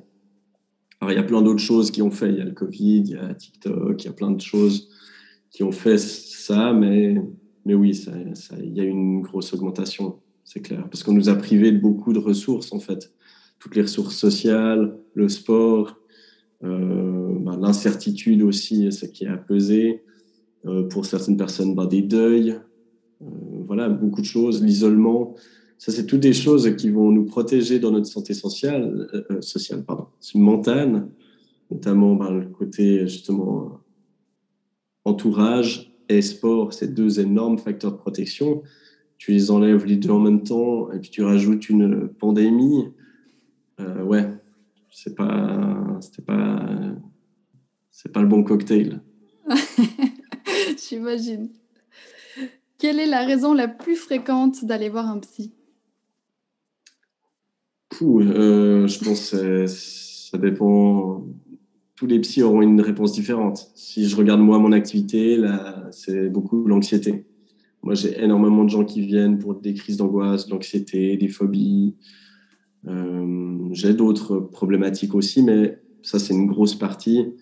Alors, 1.00 1.12
il 1.12 1.16
y 1.16 1.18
a 1.18 1.24
plein 1.24 1.42
d'autres 1.42 1.62
choses 1.62 1.90
qui 1.90 2.02
ont 2.02 2.10
fait. 2.10 2.28
Il 2.28 2.36
y 2.36 2.40
a 2.40 2.44
le 2.44 2.52
Covid, 2.52 3.00
il 3.00 3.10
y 3.10 3.16
a 3.16 3.34
TikTok, 3.34 4.02
il 4.02 4.06
y 4.06 4.08
a 4.08 4.12
plein 4.12 4.30
de 4.30 4.40
choses 4.40 4.88
qui 5.50 5.62
ont 5.62 5.72
fait 5.72 5.98
ça, 5.98 6.72
mais, 6.72 7.16
mais 7.70 7.76
oui, 7.76 7.94
ça, 7.94 8.10
il 8.60 8.76
y 8.76 8.80
a 8.80 8.84
une 8.84 9.20
grosse 9.20 9.54
augmentation, 9.54 10.18
c'est 10.42 10.58
clair. 10.60 10.88
Parce 10.90 11.04
qu'on 11.04 11.12
nous 11.12 11.28
a 11.28 11.36
privé 11.36 11.70
de 11.70 11.78
beaucoup 11.78 12.12
de 12.12 12.18
ressources, 12.18 12.72
en 12.72 12.80
fait. 12.80 13.12
Toutes 13.60 13.76
les 13.76 13.82
ressources 13.82 14.16
sociales, 14.16 14.98
le 15.14 15.28
sport, 15.28 15.96
euh, 16.64 17.38
ben, 17.38 17.60
l'incertitude 17.60 18.42
aussi, 18.42 18.90
ce 18.90 19.06
qui 19.06 19.24
a 19.24 19.36
pesé. 19.36 20.02
Euh, 20.66 20.88
pour 20.88 21.06
certaines 21.06 21.36
personnes, 21.36 21.76
ben, 21.76 21.86
des 21.86 22.02
deuils, 22.02 22.58
euh, 23.22 23.26
voilà, 23.66 23.88
beaucoup 23.88 24.20
de 24.20 24.26
choses, 24.26 24.64
l'isolement. 24.64 25.36
Ça, 25.78 25.92
c'est 25.92 26.06
toutes 26.06 26.18
des 26.18 26.32
choses 26.32 26.74
qui 26.74 26.90
vont 26.90 27.12
nous 27.12 27.24
protéger 27.24 27.78
dans 27.78 27.92
notre 27.92 28.06
santé 28.06 28.34
sociale, 28.34 29.06
sociale 29.42 29.84
pardon, 29.84 30.08
mentale, 30.34 31.06
notamment 31.70 32.16
ben, 32.16 32.32
le 32.32 32.46
côté 32.46 33.06
justement 33.06 33.78
entourage 35.04 35.89
et 36.16 36.22
sport, 36.22 36.72
ces 36.72 36.88
deux 36.88 37.20
énormes 37.20 37.58
facteurs 37.58 37.92
de 37.92 37.96
protection. 37.96 38.62
Tu 39.18 39.32
les 39.32 39.50
enlèves 39.50 39.84
les 39.84 39.96
deux 39.96 40.10
en 40.10 40.18
même 40.18 40.42
temps 40.42 40.90
et 40.92 40.98
puis 40.98 41.10
tu 41.10 41.22
rajoutes 41.22 41.68
une 41.68 42.08
pandémie. 42.08 42.88
Euh, 43.80 44.02
ouais, 44.02 44.28
c'est 44.90 45.14
pas, 45.14 45.98
c'était 46.00 46.22
pas, 46.22 46.62
c'est 47.90 48.12
pas 48.12 48.22
le 48.22 48.28
bon 48.28 48.42
cocktail. 48.42 49.00
J'imagine. 50.88 51.50
Quelle 52.78 52.98
est 52.98 53.06
la 53.06 53.26
raison 53.26 53.52
la 53.52 53.68
plus 53.68 53.96
fréquente 53.96 54.64
d'aller 54.64 54.88
voir 54.88 55.06
un 55.06 55.18
psy? 55.18 55.52
Euh, 58.02 58.86
je 58.86 59.04
pense 59.04 59.30
que 59.30 59.66
ça 59.66 60.38
dépend. 60.38 61.26
Tous 62.00 62.06
les 62.06 62.18
psys 62.20 62.42
auront 62.42 62.62
une 62.62 62.80
réponse 62.80 63.12
différente. 63.12 63.70
Si 63.74 64.08
je 64.08 64.16
regarde 64.16 64.40
moi 64.40 64.58
mon 64.58 64.72
activité, 64.72 65.36
là, 65.36 65.86
c'est 65.90 66.30
beaucoup 66.30 66.66
l'anxiété. 66.66 67.26
Moi, 67.82 67.92
j'ai 67.92 68.18
énormément 68.18 68.64
de 68.64 68.70
gens 68.70 68.86
qui 68.86 69.02
viennent 69.02 69.38
pour 69.38 69.54
des 69.56 69.74
crises 69.74 69.98
d'angoisse, 69.98 70.46
de 70.46 70.52
l'anxiété, 70.52 71.18
des 71.18 71.28
phobies. 71.28 71.96
Euh, 72.88 73.68
j'ai 73.72 73.92
d'autres 73.92 74.38
problématiques 74.38 75.14
aussi, 75.14 75.42
mais 75.42 75.78
ça, 76.00 76.18
c'est 76.18 76.32
une 76.32 76.46
grosse 76.46 76.74
partie 76.74 77.34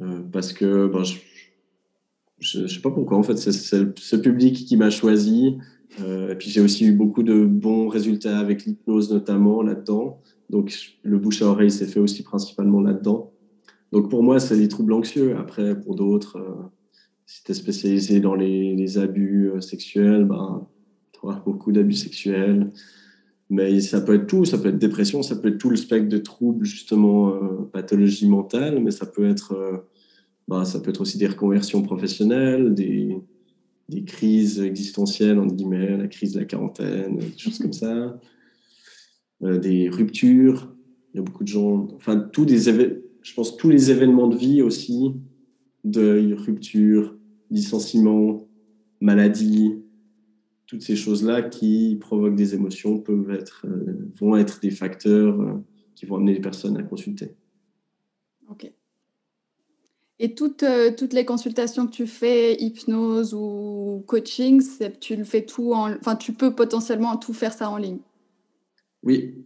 euh, 0.00 0.22
parce 0.32 0.54
que 0.54 0.86
ben, 0.86 1.02
je 2.38 2.60
ne 2.60 2.68
sais 2.68 2.80
pas 2.80 2.90
pourquoi, 2.90 3.18
en 3.18 3.22
fait, 3.22 3.36
c'est 3.36 3.52
ce 3.52 4.16
public 4.16 4.64
qui 4.64 4.78
m'a 4.78 4.88
choisi. 4.88 5.58
Euh, 6.00 6.32
et 6.32 6.36
puis 6.36 6.48
j'ai 6.48 6.62
aussi 6.62 6.86
eu 6.86 6.92
beaucoup 6.92 7.22
de 7.22 7.44
bons 7.44 7.88
résultats 7.88 8.38
avec 8.38 8.64
l'hypnose 8.64 9.12
notamment 9.12 9.60
là-dedans. 9.60 10.22
Donc 10.48 10.74
le 11.02 11.18
bouche 11.18 11.42
à 11.42 11.48
oreille 11.48 11.70
s'est 11.70 11.86
fait 11.86 12.00
aussi 12.00 12.22
principalement 12.22 12.80
là-dedans. 12.80 13.34
Donc 13.92 14.08
pour 14.10 14.22
moi, 14.22 14.38
c'est 14.40 14.56
les 14.56 14.68
troubles 14.68 14.92
anxieux. 14.92 15.36
Après, 15.36 15.78
pour 15.80 15.94
d'autres, 15.94 16.36
euh, 16.36 16.68
si 17.26 17.42
tu 17.44 17.52
es 17.52 17.54
spécialisé 17.54 18.20
dans 18.20 18.34
les, 18.34 18.98
abus 18.98 19.50
euh, 19.50 19.60
sexuels, 19.60 20.24
ben, 20.24 20.66
tu 21.12 21.20
auras 21.22 21.40
beaucoup 21.40 21.72
d'abus 21.72 21.94
sexuels. 21.94 22.70
Mais 23.48 23.80
ça 23.80 24.00
peut 24.00 24.14
être 24.14 24.26
tout, 24.26 24.44
ça 24.44 24.58
peut 24.58 24.68
être 24.68 24.78
dépression, 24.78 25.22
ça 25.22 25.34
peut 25.36 25.48
être 25.48 25.58
tout 25.58 25.70
le 25.70 25.76
spectre 25.76 26.08
de 26.08 26.18
troubles, 26.18 26.64
justement, 26.64 27.32
pathologie 27.72 28.28
mentale, 28.28 28.80
mais 28.80 28.92
ça 28.92 29.06
peut 29.06 29.28
être, 29.28 29.84
ben, 30.46 30.64
ça 30.64 30.78
peut 30.78 30.90
être 30.90 31.00
aussi 31.00 31.18
des 31.18 31.26
reconversions 31.26 31.82
professionnelles, 31.82 32.74
des, 32.74 33.16
des 33.90 34.04
crises 34.04 34.60
existentielles, 34.60 35.38
entre 35.38 35.54
guillemets, 35.54 35.96
la 35.96 36.06
crise 36.06 36.32
de 36.32 36.38
la 36.38 36.44
quarantaine, 36.44 37.18
des 37.18 37.36
choses 37.36 37.58
comme 37.58 37.72
ça, 37.72 38.18
euh, 39.42 39.58
des 39.58 39.88
ruptures. 39.88 40.72
Il 41.12 41.16
y 41.16 41.20
a 41.20 41.22
beaucoup 41.22 41.42
de 41.42 41.48
gens, 41.48 41.88
enfin, 41.96 42.16
tous 42.16 42.46
des 42.46 42.68
je 43.22 43.34
pense 43.34 43.56
tous 43.56 43.68
les 43.68 43.90
événements 43.90 44.28
de 44.28 44.36
vie 44.36 44.62
aussi, 44.62 45.14
deuil, 45.84 46.34
rupture, 46.34 47.16
licenciement, 47.50 48.46
maladie, 49.00 49.74
toutes 50.66 50.82
ces 50.82 50.96
choses-là 50.96 51.42
qui 51.42 51.98
provoquent 52.00 52.36
des 52.36 52.54
émotions 52.54 52.98
peuvent 52.98 53.30
être, 53.30 53.66
euh, 53.66 54.08
vont 54.20 54.36
être 54.36 54.60
des 54.60 54.70
facteurs 54.70 55.40
euh, 55.40 55.54
qui 55.96 56.06
vont 56.06 56.16
amener 56.16 56.34
les 56.34 56.40
personnes 56.40 56.76
à 56.76 56.82
consulter. 56.82 57.34
Ok. 58.48 58.72
Et 60.20 60.34
toutes, 60.34 60.62
euh, 60.62 60.92
toutes 60.96 61.12
les 61.12 61.24
consultations 61.24 61.86
que 61.86 61.92
tu 61.92 62.06
fais, 62.06 62.54
hypnose 62.60 63.34
ou 63.34 64.04
coaching, 64.06 64.62
tu 65.00 65.16
le 65.16 65.24
fais 65.24 65.44
tout 65.44 65.72
en, 65.72 65.92
enfin, 65.94 66.14
tu 66.14 66.34
peux 66.34 66.54
potentiellement 66.54 67.16
tout 67.16 67.32
faire 67.32 67.52
ça 67.52 67.68
en 67.70 67.78
ligne? 67.78 68.00
Oui, 69.02 69.44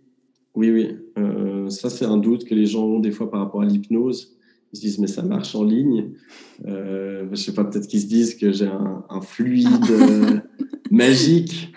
oui, 0.55 0.71
oui. 0.71 0.97
Euh, 1.19 1.69
ça, 1.69 1.91
c'est 1.91 2.05
un 2.05 2.17
doute 2.17 2.45
que 2.45 2.55
les 2.55 2.67
gens 2.67 2.85
ont 2.85 3.01
des 3.01 3.11
fois 3.11 3.31
par 3.31 3.41
rapport 3.41 3.63
à 3.63 3.67
l'hypnose. 3.67 4.37
Ils 4.73 4.77
se 4.77 4.83
disent, 4.83 4.99
mais 4.99 5.07
ça 5.07 5.23
marche 5.23 5.55
en 5.55 5.65
ligne. 5.65 6.13
Euh, 6.67 7.27
je 7.31 7.37
sais 7.37 7.55
pas, 7.55 7.65
peut-être 7.65 7.87
qu'ils 7.87 8.01
se 8.01 8.07
disent 8.07 8.35
que 8.35 8.53
j'ai 8.53 8.67
un, 8.67 9.21
fluide 9.21 9.91
euh, 9.91 10.41
magique 10.91 11.73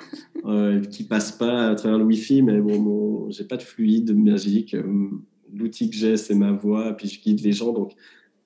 qui 0.91 1.03
passe 1.03 1.33
pas 1.33 1.67
à 1.71 1.75
travers 1.75 1.97
le 1.97 2.05
Wi-Fi, 2.05 2.41
mais 2.41 2.61
bon, 2.61 2.79
bon 2.79 3.29
j'ai 3.29 3.43
pas 3.43 3.57
de 3.57 3.63
fluide 3.63 4.15
magique. 4.15 4.77
L'outil 5.53 5.89
que 5.89 5.95
j'ai, 5.97 6.15
c'est 6.15 6.35
ma 6.35 6.53
voix, 6.53 6.93
puis 6.93 7.09
je 7.09 7.21
guide 7.21 7.41
les 7.41 7.51
gens. 7.51 7.73
Donc, 7.73 7.95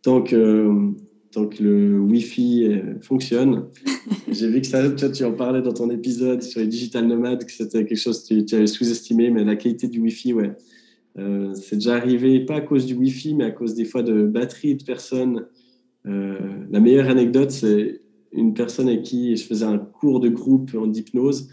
tant 0.01 0.21
que, 0.21 0.93
tant 1.31 1.47
que 1.47 1.63
le 1.63 1.99
Wi-Fi 1.99 2.65
euh, 2.65 2.99
fonctionne. 3.01 3.65
J'ai 4.31 4.47
vu 4.49 4.61
que 4.61 5.11
tu 5.11 5.23
en 5.23 5.33
parlais 5.33 5.61
dans 5.61 5.73
ton 5.73 5.89
épisode 5.89 6.41
sur 6.41 6.59
les 6.59 6.67
digital 6.67 7.07
nomades, 7.07 7.45
que 7.45 7.51
c'était 7.51 7.85
quelque 7.85 7.97
chose 7.97 8.27
que 8.27 8.41
tu 8.41 8.55
avais 8.55 8.67
sous-estimé, 8.67 9.29
mais 9.29 9.43
la 9.43 9.55
qualité 9.55 9.87
du 9.87 9.99
Wi-Fi, 9.99 10.33
ouais. 10.33 10.51
Euh, 11.19 11.53
c'est 11.55 11.75
déjà 11.75 11.95
arrivé, 11.95 12.39
pas 12.45 12.55
à 12.55 12.61
cause 12.61 12.85
du 12.85 12.93
Wi-Fi, 12.93 13.35
mais 13.35 13.45
à 13.45 13.51
cause 13.51 13.75
des 13.75 13.85
fois 13.85 14.03
de 14.03 14.23
batterie 14.23 14.75
de 14.75 14.83
personnes. 14.83 15.45
Euh, 16.05 16.37
la 16.69 16.79
meilleure 16.79 17.09
anecdote, 17.09 17.51
c'est 17.51 18.01
une 18.31 18.53
personne 18.53 18.87
avec 18.87 19.03
qui 19.03 19.35
je 19.35 19.43
faisais 19.43 19.65
un 19.65 19.77
cours 19.77 20.19
de 20.19 20.29
groupe 20.29 20.71
en 20.75 20.91
hypnose. 20.91 21.49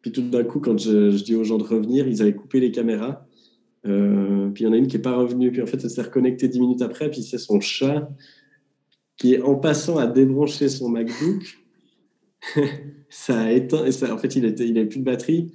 Puis 0.00 0.12
tout 0.12 0.22
d'un 0.22 0.44
coup, 0.44 0.60
quand 0.60 0.78
je, 0.78 1.22
dis 1.22 1.34
aux 1.34 1.44
gens 1.44 1.58
de 1.58 1.64
revenir, 1.64 2.08
ils 2.08 2.22
avaient 2.22 2.34
coupé 2.34 2.60
les 2.60 2.70
caméras. 2.70 3.26
Euh, 3.86 4.48
puis 4.48 4.64
il 4.64 4.66
y 4.66 4.70
en 4.70 4.72
a 4.72 4.76
une 4.76 4.86
qui 4.86 4.96
n'est 4.96 5.02
pas 5.02 5.14
revenue. 5.14 5.52
Puis 5.52 5.60
en 5.60 5.66
fait, 5.66 5.78
elle 5.82 5.90
s'est 5.90 6.02
reconnectée 6.02 6.48
dix 6.48 6.60
minutes 6.60 6.82
après. 6.82 7.10
Puis 7.10 7.22
c'est 7.22 7.38
son 7.38 7.60
chat 7.60 8.08
qui, 9.16 9.40
en 9.40 9.56
passant 9.56 9.98
à 9.98 10.06
débrancher 10.06 10.68
son 10.68 10.88
MacBook, 10.88 11.65
ça 13.08 13.40
a 13.40 13.52
éteint. 13.52 13.84
Et 13.84 13.92
ça, 13.92 14.14
en 14.14 14.18
fait, 14.18 14.36
il 14.36 14.42
n'avait 14.42 14.68
il 14.68 14.88
plus 14.88 15.00
de 15.00 15.04
batterie. 15.04 15.52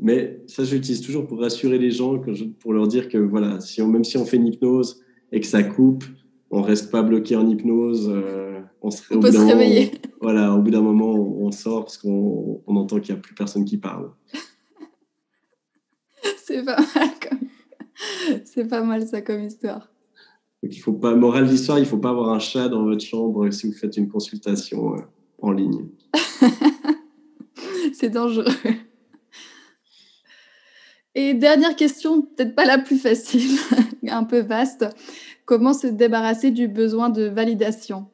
Mais 0.00 0.42
ça, 0.46 0.64
j'utilise 0.64 1.02
toujours 1.02 1.26
pour 1.26 1.40
rassurer 1.40 1.78
les 1.78 1.90
gens, 1.90 2.18
pour 2.58 2.72
leur 2.72 2.88
dire 2.88 3.08
que 3.08 3.18
voilà, 3.18 3.60
si 3.60 3.82
on, 3.82 3.86
même 3.86 4.04
si 4.04 4.16
on 4.16 4.24
fait 4.24 4.38
une 4.38 4.46
hypnose 4.46 5.02
et 5.32 5.40
que 5.40 5.46
ça 5.46 5.62
coupe, 5.62 6.04
on 6.50 6.62
reste 6.62 6.90
pas 6.90 7.02
bloqué 7.02 7.36
en 7.36 7.48
hypnose. 7.48 8.08
Euh, 8.08 8.60
on, 8.82 8.90
se, 8.90 9.02
peut 9.08 9.30
se 9.30 9.38
réveiller. 9.38 9.92
voilà, 10.20 10.54
au 10.54 10.62
bout 10.62 10.70
d'un 10.70 10.80
moment, 10.80 11.12
on, 11.12 11.50
sort 11.52 11.84
parce 11.84 11.98
qu'on 11.98 12.62
entend 12.66 13.00
qu'il 13.00 13.14
n'y 13.14 13.18
a 13.18 13.22
plus 13.22 13.34
personne 13.34 13.64
qui 13.64 13.76
parle. 13.76 14.10
C'est 16.44 16.64
pas 16.64 16.78
mal 16.94 17.10
C'est 18.44 18.68
pas 18.68 18.82
mal 18.82 19.06
ça 19.06 19.20
comme 19.20 19.44
histoire. 19.44 19.90
Donc, 20.62 20.74
il 20.74 20.78
faut 20.78 20.92
pas, 20.92 21.14
morale 21.14 21.46
d'histoire, 21.46 21.78
il 21.78 21.82
ne 21.82 21.86
faut 21.86 21.98
pas 21.98 22.10
avoir 22.10 22.30
un 22.30 22.38
chat 22.38 22.68
dans 22.68 22.84
votre 22.84 23.04
chambre 23.04 23.50
si 23.50 23.66
vous 23.66 23.72
faites 23.72 23.96
une 23.96 24.08
consultation 24.08 24.94
euh, 24.94 25.00
en 25.42 25.52
ligne. 25.52 25.88
C'est 27.92 28.10
dangereux. 28.10 28.44
Et 31.14 31.34
dernière 31.34 31.74
question, 31.74 32.22
peut-être 32.22 32.54
pas 32.54 32.64
la 32.64 32.78
plus 32.78 32.96
facile, 32.96 33.58
un 34.08 34.24
peu 34.24 34.40
vaste. 34.40 34.86
Comment 35.44 35.72
se 35.72 35.88
débarrasser 35.88 36.52
du 36.52 36.68
besoin 36.68 37.10
de 37.10 37.24
validation? 37.24 38.06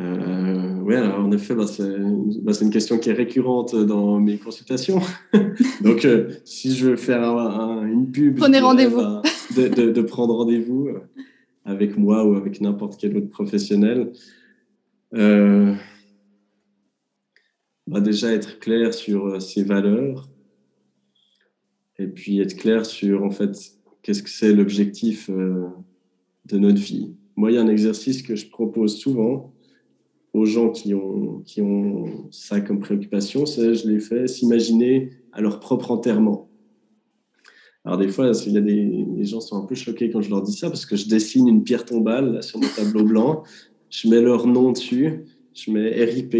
Euh, 0.00 0.80
Oui, 0.84 0.94
alors 0.94 1.18
en 1.18 1.32
effet, 1.32 1.54
bah, 1.54 1.64
bah, 2.42 2.52
c'est 2.52 2.64
une 2.64 2.70
question 2.70 2.98
qui 2.98 3.10
est 3.10 3.14
récurrente 3.14 3.74
dans 3.74 4.20
mes 4.20 4.38
consultations. 4.38 5.00
Donc, 5.80 6.04
euh, 6.04 6.30
si 6.44 6.74
je 6.74 6.90
veux 6.90 6.96
faire 6.96 7.22
une 7.82 8.10
pub, 8.12 8.36
prenez 8.38 8.60
rendez-vous. 8.60 8.98
Bah, 8.98 9.22
de, 9.56 10.02
prendre 10.02 10.34
rendez-vous 10.34 10.88
avec 11.64 11.96
moi 11.96 12.24
ou 12.24 12.36
avec 12.36 12.60
n'importe 12.60 12.96
quel 13.00 13.16
autre 13.16 13.30
professionnel. 13.30 14.12
Euh, 15.14 15.74
bah, 17.86 18.00
déjà 18.00 18.32
être 18.32 18.58
clair 18.58 18.92
sur 18.92 19.40
ses 19.40 19.62
valeurs 19.62 20.28
et 21.98 22.06
puis 22.06 22.40
être 22.40 22.56
clair 22.56 22.84
sur 22.84 23.22
en 23.22 23.30
fait 23.30 23.56
qu'est-ce 24.02 24.22
que 24.22 24.30
c'est 24.30 24.52
l'objectif 24.52 25.30
de 25.30 26.58
notre 26.58 26.80
vie. 26.80 27.14
Moi, 27.36 27.52
il 27.52 27.54
y 27.54 27.58
a 27.58 27.62
un 27.62 27.68
exercice 27.68 28.22
que 28.22 28.36
je 28.36 28.48
propose 28.48 28.96
souvent 28.98 29.54
aux 30.34 30.44
gens 30.44 30.70
qui 30.70 30.94
ont, 30.94 31.42
qui 31.46 31.62
ont 31.62 32.28
ça 32.32 32.60
comme 32.60 32.80
préoccupation, 32.80 33.46
c'est, 33.46 33.74
je 33.74 33.88
les 33.88 34.00
fais 34.00 34.26
s'imaginer 34.26 35.10
à 35.32 35.40
leur 35.40 35.60
propre 35.60 35.92
enterrement. 35.92 36.48
Alors 37.84 37.98
des 37.98 38.08
fois, 38.08 38.32
il 38.46 38.52
y 38.52 38.58
a 38.58 38.60
des, 38.60 39.06
les 39.16 39.24
gens 39.24 39.40
sont 39.40 39.62
un 39.62 39.64
peu 39.64 39.76
choqués 39.76 40.10
quand 40.10 40.22
je 40.22 40.30
leur 40.30 40.42
dis 40.42 40.52
ça, 40.52 40.68
parce 40.68 40.86
que 40.86 40.96
je 40.96 41.06
dessine 41.08 41.46
une 41.46 41.62
pierre 41.62 41.84
tombale 41.84 42.42
sur 42.42 42.58
mon 42.58 42.66
tableau 42.74 43.04
blanc, 43.04 43.44
je 43.94 44.08
mets 44.08 44.20
leur 44.20 44.46
nom 44.48 44.72
dessus, 44.72 45.24
je 45.54 45.70
mets 45.70 46.04
RIP, 46.04 46.30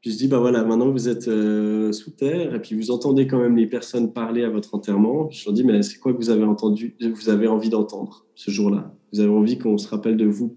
Puis 0.00 0.10
je 0.10 0.16
dis, 0.16 0.28
bah 0.28 0.38
voilà, 0.38 0.64
maintenant 0.64 0.90
vous 0.90 1.10
êtes 1.10 1.28
euh, 1.28 1.92
sous 1.92 2.10
terre 2.10 2.54
et 2.54 2.62
puis 2.62 2.74
vous 2.74 2.90
entendez 2.90 3.26
quand 3.26 3.38
même 3.38 3.54
les 3.54 3.66
personnes 3.66 4.14
parler 4.14 4.42
à 4.42 4.48
votre 4.48 4.74
enterrement. 4.74 5.30
Je 5.30 5.44
leur 5.44 5.52
dis, 5.52 5.62
mais 5.62 5.82
c'est 5.82 5.98
quoi 5.98 6.14
que 6.14 6.16
vous 6.16 6.30
avez 6.30 6.44
entendu, 6.44 6.96
vous 7.00 7.28
avez 7.28 7.48
envie 7.48 7.68
d'entendre 7.68 8.24
ce 8.34 8.50
jour-là? 8.50 8.96
Vous 9.12 9.20
avez 9.20 9.28
envie 9.28 9.58
qu'on 9.58 9.76
se 9.76 9.86
rappelle 9.88 10.16
de 10.16 10.24
vous? 10.24 10.56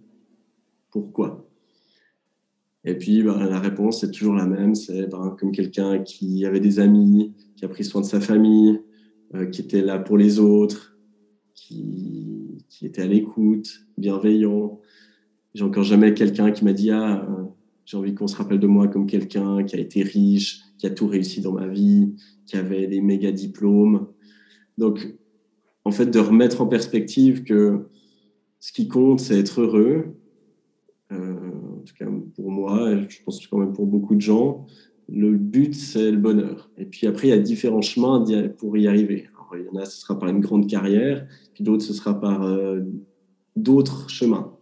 Pourquoi? 0.91 1.45
Et 2.85 2.95
puis 2.95 3.21
bah, 3.21 3.45
la 3.49 3.59
réponse 3.59 4.01
est 4.05 4.11
toujours 4.11 4.35
la 4.35 4.45
même, 4.45 4.75
c'est 4.75 5.07
bah, 5.07 5.35
comme 5.37 5.51
quelqu'un 5.51 5.99
qui 5.99 6.45
avait 6.45 6.61
des 6.61 6.79
amis, 6.79 7.33
qui 7.57 7.65
a 7.65 7.67
pris 7.67 7.83
soin 7.83 7.99
de 7.99 8.05
sa 8.05 8.21
famille, 8.21 8.79
euh, 9.33 9.47
qui 9.47 9.59
était 9.59 9.81
là 9.81 9.99
pour 9.99 10.17
les 10.17 10.39
autres, 10.39 10.97
qui, 11.53 12.63
qui 12.69 12.85
était 12.85 13.01
à 13.01 13.07
l'écoute, 13.07 13.81
bienveillant. 13.97 14.79
J'ai 15.55 15.63
encore 15.63 15.83
jamais 15.83 16.13
quelqu'un 16.13 16.51
qui 16.51 16.65
m'a 16.65 16.73
dit, 16.73 16.91
ah, 16.91 17.25
euh, 17.29 17.43
j'ai 17.85 17.95
envie 17.95 18.13
qu'on 18.13 18.27
se 18.27 18.35
rappelle 18.35 18.59
de 18.59 18.67
moi 18.67 18.89
comme 18.89 19.07
quelqu'un 19.07 19.63
qui 19.63 19.77
a 19.77 19.79
été 19.79 20.03
riche, 20.03 20.59
qui 20.77 20.85
a 20.85 20.89
tout 20.89 21.07
réussi 21.07 21.39
dans 21.39 21.53
ma 21.53 21.65
vie, 21.65 22.13
qui 22.45 22.57
avait 22.57 22.87
des 22.87 22.99
méga 22.99 23.31
diplômes. 23.31 24.07
Donc, 24.77 25.15
en 25.85 25.91
fait, 25.91 26.07
de 26.07 26.19
remettre 26.19 26.59
en 26.59 26.67
perspective 26.67 27.45
que 27.45 27.87
ce 28.59 28.73
qui 28.73 28.89
compte, 28.89 29.21
c'est 29.21 29.39
être 29.39 29.61
heureux. 29.61 30.17
Euh, 31.13 31.33
en 31.33 31.83
tout 31.85 31.93
cas, 31.97 32.07
pour 32.35 32.51
moi, 32.51 33.07
je 33.07 33.23
pense 33.23 33.47
quand 33.47 33.59
même 33.59 33.71
pour 33.71 33.87
beaucoup 33.87 34.15
de 34.15 34.21
gens, 34.21 34.65
le 35.07 35.37
but, 35.37 35.73
c'est 35.73 36.11
le 36.11 36.17
bonheur. 36.17 36.69
Et 36.77 36.83
puis 36.83 37.07
après, 37.07 37.29
il 37.29 37.31
y 37.31 37.33
a 37.33 37.39
différents 37.39 37.81
chemins 37.81 38.25
pour 38.57 38.77
y 38.77 38.87
arriver. 38.87 39.29
Il 39.53 39.63
y 39.63 39.69
en 39.69 39.79
a, 39.79 39.85
ce 39.85 40.01
sera 40.01 40.19
par 40.19 40.27
une 40.27 40.41
grande 40.41 40.67
carrière, 40.67 41.25
puis 41.53 41.63
d'autres, 41.63 41.85
ce 41.85 41.93
sera 41.93 42.19
par 42.19 42.43
euh, 42.43 42.81
d'autres 43.55 44.09
chemins. 44.09 44.54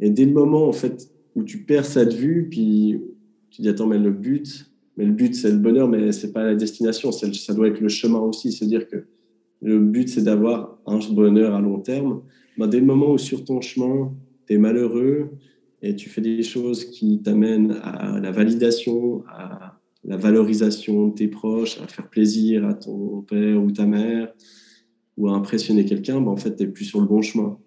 Et 0.00 0.10
dès 0.10 0.24
le 0.24 0.32
moment, 0.32 0.68
en 0.68 0.72
fait, 0.72 1.10
où 1.34 1.42
tu 1.42 1.64
perds 1.64 2.06
de 2.06 2.14
vue, 2.14 2.48
puis 2.50 3.00
tu 3.50 3.62
dis 3.62 3.68
attends, 3.68 3.86
mais 3.86 3.98
le 3.98 4.10
but, 4.10 4.70
mais 4.96 5.04
le 5.04 5.12
but 5.12 5.34
c'est 5.34 5.50
le 5.50 5.58
bonheur, 5.58 5.88
mais 5.88 6.12
c'est 6.12 6.32
pas 6.32 6.44
la 6.44 6.54
destination, 6.54 7.12
ça 7.12 7.54
doit 7.54 7.68
être 7.68 7.80
le 7.80 7.88
chemin 7.88 8.20
aussi. 8.20 8.52
C'est-à-dire 8.52 8.88
que 8.88 9.06
le 9.62 9.78
but 9.80 10.08
c'est 10.08 10.22
d'avoir 10.22 10.78
un 10.86 10.98
bonheur 11.12 11.54
à 11.54 11.60
long 11.60 11.80
terme. 11.80 12.22
Ben, 12.58 12.68
dès 12.68 12.80
le 12.80 12.86
moment 12.86 13.12
où 13.12 13.18
sur 13.18 13.44
ton 13.44 13.60
chemin, 13.60 14.12
tu 14.46 14.54
es 14.54 14.58
malheureux 14.58 15.30
et 15.82 15.96
tu 15.96 16.08
fais 16.08 16.20
des 16.20 16.42
choses 16.42 16.84
qui 16.84 17.20
t'amènent 17.22 17.78
à 17.82 18.20
la 18.20 18.30
validation, 18.30 19.24
à 19.28 19.80
la 20.04 20.16
valorisation 20.16 21.08
de 21.08 21.14
tes 21.14 21.28
proches, 21.28 21.80
à 21.80 21.88
faire 21.88 22.08
plaisir 22.08 22.66
à 22.66 22.74
ton 22.74 23.22
père 23.22 23.62
ou 23.62 23.70
ta 23.70 23.86
mère, 23.86 24.32
ou 25.16 25.28
à 25.28 25.32
impressionner 25.32 25.84
quelqu'un, 25.84 26.20
ben, 26.20 26.30
en 26.30 26.36
fait, 26.36 26.56
tu 26.56 26.64
n'es 26.64 26.70
plus 26.70 26.84
sur 26.84 27.00
le 27.00 27.06
bon 27.06 27.22
chemin. 27.22 27.58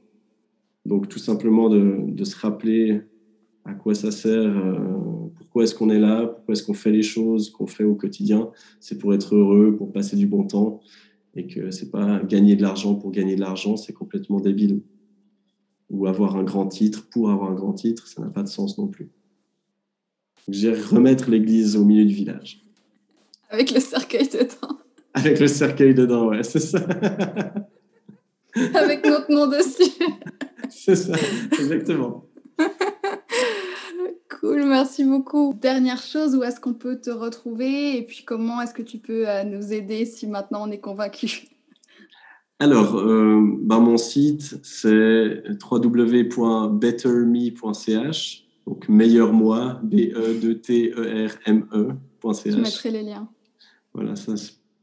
Donc, 0.87 1.09
tout 1.09 1.19
simplement 1.19 1.69
de, 1.69 1.97
de 2.07 2.23
se 2.23 2.37
rappeler 2.37 3.01
à 3.65 3.73
quoi 3.73 3.93
ça 3.93 4.09
sert, 4.09 4.57
euh, 4.57 5.27
pourquoi 5.37 5.65
est-ce 5.65 5.75
qu'on 5.75 5.89
est 5.89 5.99
là, 5.99 6.25
pourquoi 6.25 6.53
est-ce 6.53 6.63
qu'on 6.63 6.73
fait 6.73 6.91
les 6.91 7.03
choses 7.03 7.49
qu'on 7.49 7.67
fait 7.67 7.83
au 7.83 7.93
quotidien. 7.93 8.49
C'est 8.79 8.97
pour 8.97 9.13
être 9.13 9.35
heureux, 9.35 9.75
pour 9.75 9.91
passer 9.91 10.15
du 10.15 10.27
bon 10.27 10.47
temps, 10.47 10.79
et 11.35 11.45
que 11.45 11.71
c'est 11.71 11.91
pas 11.91 12.21
gagner 12.23 12.55
de 12.55 12.61
l'argent 12.61 12.95
pour 12.95 13.11
gagner 13.11 13.35
de 13.35 13.41
l'argent, 13.41 13.75
c'est 13.75 13.91
complètement 13.91 14.39
débile. 14.39 14.81
Ou 15.89 16.07
avoir 16.07 16.37
un 16.37 16.43
grand 16.43 16.67
titre 16.67 17.09
pour 17.11 17.29
avoir 17.29 17.51
un 17.51 17.55
grand 17.55 17.73
titre, 17.73 18.07
ça 18.07 18.21
n'a 18.21 18.29
pas 18.29 18.43
de 18.43 18.47
sens 18.47 18.77
non 18.77 18.87
plus. 18.87 19.09
J'ai 20.47 20.73
remettre 20.73 21.29
l'église 21.29 21.75
au 21.75 21.83
milieu 21.83 22.05
du 22.05 22.13
village. 22.13 22.61
Avec 23.49 23.71
le 23.71 23.81
cercueil 23.81 24.29
dedans. 24.29 24.77
Avec 25.13 25.37
le 25.41 25.47
cercueil 25.47 25.93
dedans, 25.93 26.29
ouais, 26.29 26.43
c'est 26.43 26.61
ça. 26.61 26.79
Avec 28.73 29.05
notre 29.05 29.29
nom 29.29 29.47
dessus. 29.47 29.91
c'est 30.69 30.95
ça, 30.95 31.13
exactement. 31.51 32.25
Cool, 34.39 34.65
merci 34.65 35.03
beaucoup. 35.03 35.55
Dernière 35.59 36.01
chose, 36.01 36.35
où 36.35 36.43
est-ce 36.43 36.59
qu'on 36.59 36.73
peut 36.73 36.99
te 36.99 37.09
retrouver 37.09 37.97
et 37.97 38.03
puis 38.03 38.23
comment 38.23 38.61
est-ce 38.61 38.73
que 38.73 38.83
tu 38.83 38.99
peux 38.99 39.27
euh, 39.27 39.43
nous 39.43 39.73
aider 39.73 40.05
si 40.05 40.27
maintenant 40.27 40.67
on 40.67 40.71
est 40.71 40.79
convaincu? 40.79 41.47
Alors, 42.59 42.97
euh, 42.97 43.41
bah, 43.61 43.79
mon 43.79 43.97
site, 43.97 44.59
c'est 44.63 45.43
www.betterme.ch, 45.71 48.45
donc 48.65 48.89
meilleur 48.89 49.33
moi, 49.33 49.79
B-E-D-T-E-R-M-E.ch. 49.83 50.41
Je 52.45 52.57
mettrai 52.57 52.91
les 52.91 53.03
liens. 53.03 53.29
Voilà, 53.93 54.15
ça, 54.15 54.33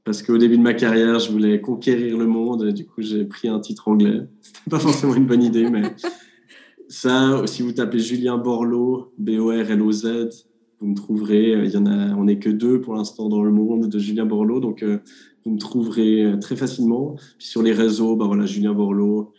parce 0.05 0.23
qu'au 0.23 0.39
début 0.39 0.57
de 0.59 0.63
ma 0.63 0.75
carrière, 0.75 1.19
je 1.19 1.33
voulais 1.33 1.61
conquérir 1.61 2.17
le 2.19 2.27
monde 2.27 2.67
et 2.69 2.73
du 2.73 2.87
coup, 2.87 3.03
j'ai 3.03 3.25
pris 3.25 3.49
un 3.49 3.59
titre 3.61 3.89
anglais. 3.89 4.29
C'était 4.41 4.71
pas 4.71 4.79
forcément 4.79 5.15
une 5.15 5.27
bonne 5.27 5.43
idée, 5.43 5.69
mais 5.71 5.95
ça, 6.89 7.43
si 7.47 7.63
vous 7.63 7.73
tapez 7.73 7.99
Julien 7.99 8.39
Borloo, 8.39 9.13
B-O-R-L-O-Z, 9.19 10.47
vous 10.81 10.87
me 10.87 10.95
trouverez. 10.95 11.55
Euh, 11.55 11.65
il 11.65 11.73
y 11.73 11.77
en 11.77 11.87
a, 11.87 12.15
on 12.15 12.25
n'est 12.25 12.39
que 12.39 12.51
deux 12.51 12.81
pour 12.81 12.95
l'instant 12.95 13.29
dans 13.29 13.43
le 13.43 13.51
monde 13.51 13.89
de 13.89 13.99
Julien 13.99 14.27
Borloo, 14.27 14.61
donc 14.61 14.83
euh, 14.83 14.99
vous 15.45 15.51
me 15.53 15.59
trouverez 15.59 16.25
euh, 16.25 16.39
très 16.39 16.57
facilement. 16.57 17.17
Puis 17.39 17.49
sur 17.49 17.63
les 17.63 17.73
réseaux, 17.73 18.17
bah 18.17 18.27
voilà, 18.27 18.47
Julien 18.47 18.75
Borloo. 18.75 19.33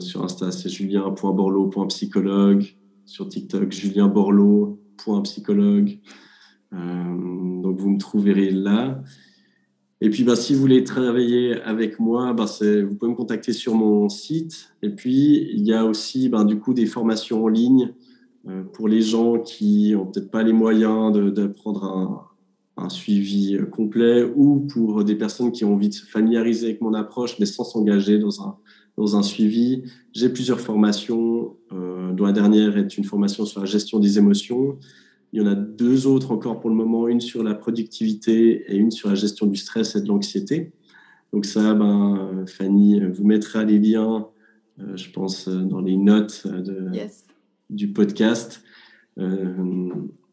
sur 0.00 0.24
Insta, 0.24 0.50
c'est 0.50 0.68
julien.borloo.psychologue. 0.68 2.76
Sur 3.06 3.28
TikTok, 3.28 3.70
Julien 3.70 4.08
Borloo.psychologue. 4.08 5.98
Euh, 6.72 7.62
donc 7.62 7.78
vous 7.78 7.90
me 7.90 7.98
trouverez 7.98 8.50
là. 8.50 9.02
Et 10.04 10.10
puis, 10.10 10.22
bah, 10.22 10.36
si 10.36 10.52
vous 10.52 10.60
voulez 10.60 10.84
travailler 10.84 11.58
avec 11.62 11.98
moi, 11.98 12.34
bah, 12.34 12.44
vous 12.44 12.94
pouvez 12.94 13.10
me 13.10 13.16
contacter 13.16 13.54
sur 13.54 13.74
mon 13.74 14.10
site. 14.10 14.68
Et 14.82 14.90
puis, 14.90 15.48
il 15.50 15.64
y 15.66 15.72
a 15.72 15.86
aussi 15.86 16.28
bah, 16.28 16.44
du 16.44 16.58
coup 16.58 16.74
des 16.74 16.84
formations 16.84 17.44
en 17.44 17.48
ligne 17.48 17.94
euh, 18.46 18.64
pour 18.74 18.86
les 18.86 19.00
gens 19.00 19.38
qui 19.38 19.92
n'ont 19.92 20.04
peut-être 20.04 20.30
pas 20.30 20.42
les 20.42 20.52
moyens 20.52 21.10
de, 21.10 21.46
prendre 21.46 22.28
un, 22.76 22.88
suivi 22.90 23.56
euh, 23.56 23.64
complet 23.64 24.30
ou 24.36 24.66
pour 24.70 25.04
des 25.04 25.14
personnes 25.14 25.52
qui 25.52 25.64
ont 25.64 25.72
envie 25.72 25.88
de 25.88 25.94
se 25.94 26.04
familiariser 26.04 26.66
avec 26.66 26.82
mon 26.82 26.92
approche, 26.92 27.38
mais 27.40 27.46
sans 27.46 27.64
s'engager 27.64 28.18
dans 28.18 28.42
un, 28.42 28.58
dans 28.98 29.16
un 29.16 29.22
suivi. 29.22 29.84
J'ai 30.12 30.28
plusieurs 30.28 30.60
formations, 30.60 31.56
euh, 31.72 32.12
dont 32.12 32.26
la 32.26 32.32
dernière 32.32 32.76
est 32.76 32.98
une 32.98 33.04
formation 33.04 33.46
sur 33.46 33.60
la 33.60 33.66
gestion 33.66 34.00
des 34.00 34.18
émotions. 34.18 34.76
Il 35.34 35.38
y 35.38 35.40
en 35.40 35.48
a 35.48 35.56
deux 35.56 36.06
autres 36.06 36.30
encore 36.30 36.60
pour 36.60 36.70
le 36.70 36.76
moment, 36.76 37.08
une 37.08 37.20
sur 37.20 37.42
la 37.42 37.54
productivité 37.54 38.72
et 38.72 38.76
une 38.76 38.92
sur 38.92 39.08
la 39.08 39.16
gestion 39.16 39.46
du 39.46 39.56
stress 39.56 39.96
et 39.96 40.00
de 40.00 40.06
l'anxiété. 40.06 40.70
Donc 41.32 41.44
ça, 41.44 41.74
ben, 41.74 42.44
Fanny 42.46 43.00
vous 43.00 43.24
mettra 43.26 43.64
les 43.64 43.80
liens, 43.80 44.28
euh, 44.78 44.96
je 44.96 45.10
pense, 45.10 45.48
dans 45.48 45.80
les 45.80 45.96
notes 45.96 46.46
de, 46.46 46.88
du 47.68 47.88
podcast. 47.88 48.62
Euh, 49.18 49.90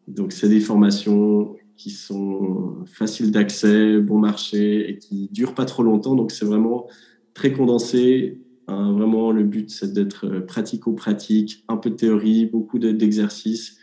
donc 0.07 0.33
c'est 0.33 0.49
des 0.49 0.59
formations 0.59 1.55
qui 1.77 1.89
sont 1.89 2.85
faciles 2.85 3.31
d'accès, 3.31 3.99
bon 3.99 4.19
marché 4.19 4.87
et 4.87 4.99
qui 4.99 5.29
durent 5.31 5.55
pas 5.55 5.65
trop 5.65 5.81
longtemps. 5.81 6.13
Donc 6.13 6.31
c'est 6.31 6.45
vraiment 6.45 6.85
très 7.33 7.53
condensé. 7.53 8.39
Hein, 8.67 8.91
vraiment, 8.91 9.31
le 9.31 9.45
but 9.45 9.71
c'est 9.71 9.93
d'être 9.93 10.29
pratico-pratique, 10.41 11.65
un 11.69 11.77
peu 11.77 11.89
de 11.89 11.95
théorie, 11.95 12.45
beaucoup 12.45 12.77
d'exercices 12.77 13.80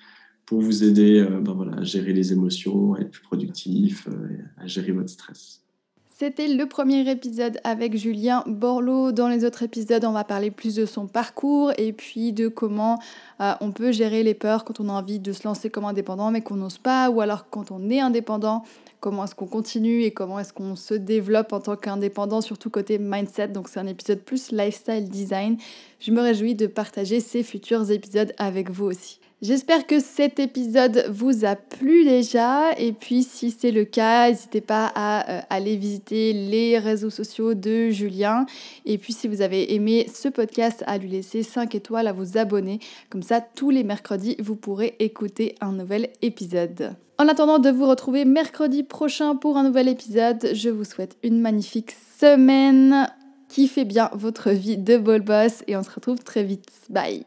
pour 0.48 0.62
vous 0.62 0.82
aider 0.82 1.20
euh, 1.20 1.40
ben 1.40 1.52
voilà, 1.52 1.76
à 1.76 1.82
gérer 1.82 2.14
les 2.14 2.32
émotions, 2.32 2.94
à 2.94 3.00
être 3.00 3.10
plus 3.10 3.22
productif, 3.22 4.08
euh, 4.08 4.38
à 4.56 4.66
gérer 4.66 4.92
votre 4.92 5.10
stress. 5.10 5.60
C'était 6.08 6.48
le 6.48 6.66
premier 6.66 7.08
épisode 7.08 7.58
avec 7.64 7.96
Julien 7.96 8.42
Borloo. 8.46 9.12
Dans 9.12 9.28
les 9.28 9.44
autres 9.44 9.62
épisodes, 9.62 10.04
on 10.06 10.12
va 10.12 10.24
parler 10.24 10.50
plus 10.50 10.74
de 10.74 10.86
son 10.86 11.06
parcours 11.06 11.72
et 11.76 11.92
puis 11.92 12.32
de 12.32 12.48
comment 12.48 12.98
euh, 13.40 13.52
on 13.60 13.72
peut 13.72 13.92
gérer 13.92 14.22
les 14.22 14.32
peurs 14.32 14.64
quand 14.64 14.80
on 14.80 14.88
a 14.88 14.92
envie 14.92 15.20
de 15.20 15.32
se 15.32 15.46
lancer 15.46 15.68
comme 15.68 15.84
indépendant 15.84 16.30
mais 16.30 16.40
qu'on 16.40 16.56
n'ose 16.56 16.78
pas, 16.78 17.10
ou 17.10 17.20
alors 17.20 17.50
quand 17.50 17.70
on 17.70 17.90
est 17.90 18.00
indépendant, 18.00 18.64
comment 19.00 19.24
est-ce 19.24 19.34
qu'on 19.34 19.46
continue 19.46 20.02
et 20.04 20.12
comment 20.12 20.40
est-ce 20.40 20.54
qu'on 20.54 20.76
se 20.76 20.94
développe 20.94 21.52
en 21.52 21.60
tant 21.60 21.76
qu'indépendant, 21.76 22.40
surtout 22.40 22.70
côté 22.70 22.98
mindset. 22.98 23.48
Donc 23.48 23.68
c'est 23.68 23.80
un 23.80 23.86
épisode 23.86 24.20
plus 24.20 24.50
lifestyle 24.50 25.10
design. 25.10 25.58
Je 26.00 26.10
me 26.10 26.22
réjouis 26.22 26.54
de 26.54 26.66
partager 26.66 27.20
ces 27.20 27.42
futurs 27.42 27.90
épisodes 27.90 28.32
avec 28.38 28.70
vous 28.70 28.86
aussi. 28.86 29.20
J'espère 29.40 29.86
que 29.86 30.00
cet 30.00 30.40
épisode 30.40 31.06
vous 31.10 31.44
a 31.44 31.54
plu 31.54 32.04
déjà 32.04 32.72
et 32.76 32.92
puis 32.92 33.22
si 33.22 33.52
c'est 33.52 33.70
le 33.70 33.84
cas, 33.84 34.28
n'hésitez 34.28 34.60
pas 34.60 34.90
à 34.96 35.30
euh, 35.30 35.40
aller 35.48 35.76
visiter 35.76 36.32
les 36.32 36.76
réseaux 36.76 37.10
sociaux 37.10 37.54
de 37.54 37.90
Julien 37.90 38.46
et 38.84 38.98
puis 38.98 39.12
si 39.12 39.28
vous 39.28 39.40
avez 39.40 39.74
aimé 39.74 40.08
ce 40.12 40.28
podcast, 40.28 40.82
à 40.88 40.98
lui 40.98 41.08
laisser 41.08 41.44
5 41.44 41.72
étoiles, 41.76 42.08
à 42.08 42.12
vous 42.12 42.36
abonner. 42.36 42.80
Comme 43.10 43.22
ça, 43.22 43.40
tous 43.40 43.70
les 43.70 43.84
mercredis, 43.84 44.34
vous 44.40 44.56
pourrez 44.56 44.96
écouter 44.98 45.54
un 45.60 45.70
nouvel 45.70 46.08
épisode. 46.20 46.96
En 47.18 47.28
attendant 47.28 47.60
de 47.60 47.70
vous 47.70 47.86
retrouver 47.86 48.24
mercredi 48.24 48.82
prochain 48.82 49.36
pour 49.36 49.56
un 49.56 49.62
nouvel 49.62 49.86
épisode, 49.86 50.48
je 50.52 50.68
vous 50.68 50.84
souhaite 50.84 51.16
une 51.22 51.40
magnifique 51.40 51.94
semaine. 52.18 53.06
Kiffez 53.48 53.84
bien 53.84 54.10
votre 54.14 54.50
vie 54.50 54.78
de 54.78 54.96
ball 54.96 55.22
boss 55.22 55.62
et 55.68 55.76
on 55.76 55.84
se 55.84 55.90
retrouve 55.90 56.18
très 56.18 56.42
vite. 56.42 56.68
Bye 56.90 57.22